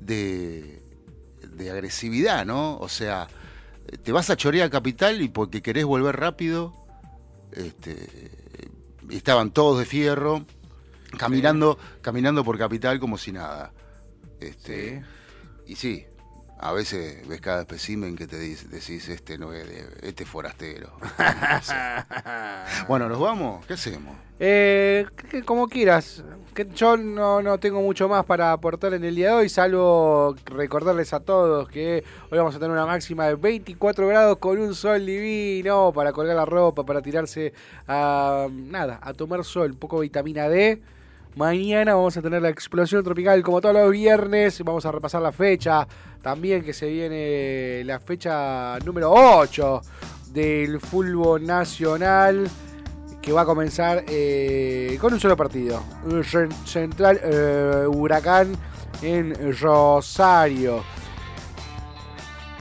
[0.00, 0.82] de,
[1.52, 2.76] de agresividad, ¿no?
[2.78, 3.28] O sea,
[4.02, 6.74] te vas a Chorea Capital y porque querés volver rápido,
[7.52, 8.30] este,
[9.10, 10.44] estaban todos de fierro,
[11.16, 13.72] caminando, caminando por Capital como si nada.
[14.40, 15.02] Este,
[15.66, 16.06] Y sí,
[16.60, 19.66] a veces ves cada espécimen que te dice- decís, este no es
[20.02, 20.90] este es forastero.
[22.88, 23.64] Bueno, ¿nos vamos?
[23.66, 24.14] ¿Qué hacemos?
[24.40, 26.22] Eh, que- como quieras.
[26.54, 30.34] Que yo no, no tengo mucho más para aportar en el día de hoy, salvo
[30.46, 34.74] recordarles a todos que hoy vamos a tener una máxima de 24 grados con un
[34.74, 37.52] sol divino para colgar la ropa, para tirarse
[37.86, 40.82] a nada, a tomar sol, un poco de vitamina D.
[41.36, 44.62] Mañana vamos a tener la explosión tropical como todos los viernes.
[44.64, 45.86] Vamos a repasar la fecha.
[46.22, 49.80] También que se viene la fecha número 8
[50.32, 52.48] del fútbol nacional
[53.22, 55.82] que va a comenzar eh, con un solo partido.
[56.64, 58.56] Central eh, Huracán
[59.02, 60.82] en Rosario.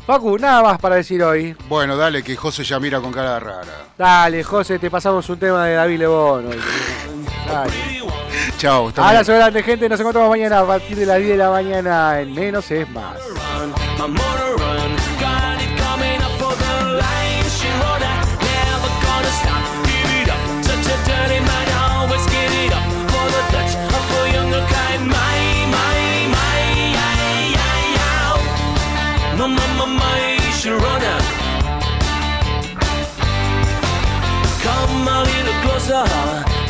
[0.05, 1.55] Facu, nada más para decir hoy.
[1.68, 3.88] Bueno, dale, que José ya mira con cara rara.
[3.97, 6.47] Dale, José, te pasamos un tema de David Lebón.
[6.47, 6.57] hoy.
[7.47, 8.26] Dale.
[8.58, 9.88] Chao, Abrazo grande, gente.
[9.88, 13.18] Nos encontramos mañana a partir de las 10 de la mañana en Menos es Más.
[34.64, 36.03] Come a little closer,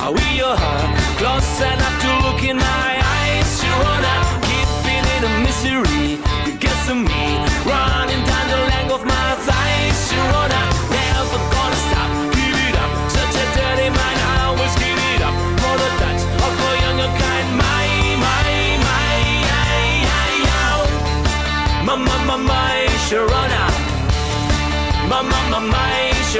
[0.04, 0.97] are we your heart?
[1.38, 3.62] Close enough to look in my eyes.
[3.62, 6.18] She run out, keeping it a mystery.
[6.50, 7.26] You guess to me,
[7.62, 9.98] running down the length of my thighs.
[10.10, 12.10] She run out, never gonna stop.
[12.34, 14.20] Give it up, such a dirty mind.
[14.34, 17.48] I always give it up for the touch of a younger kind.
[17.62, 17.86] My,
[18.26, 18.46] my,
[18.88, 19.06] my,
[19.62, 19.86] ay,
[20.18, 20.82] ay, ay.
[21.86, 22.78] My, my, my, my,
[23.62, 23.78] out.
[25.06, 26.40] My, my, my, my, she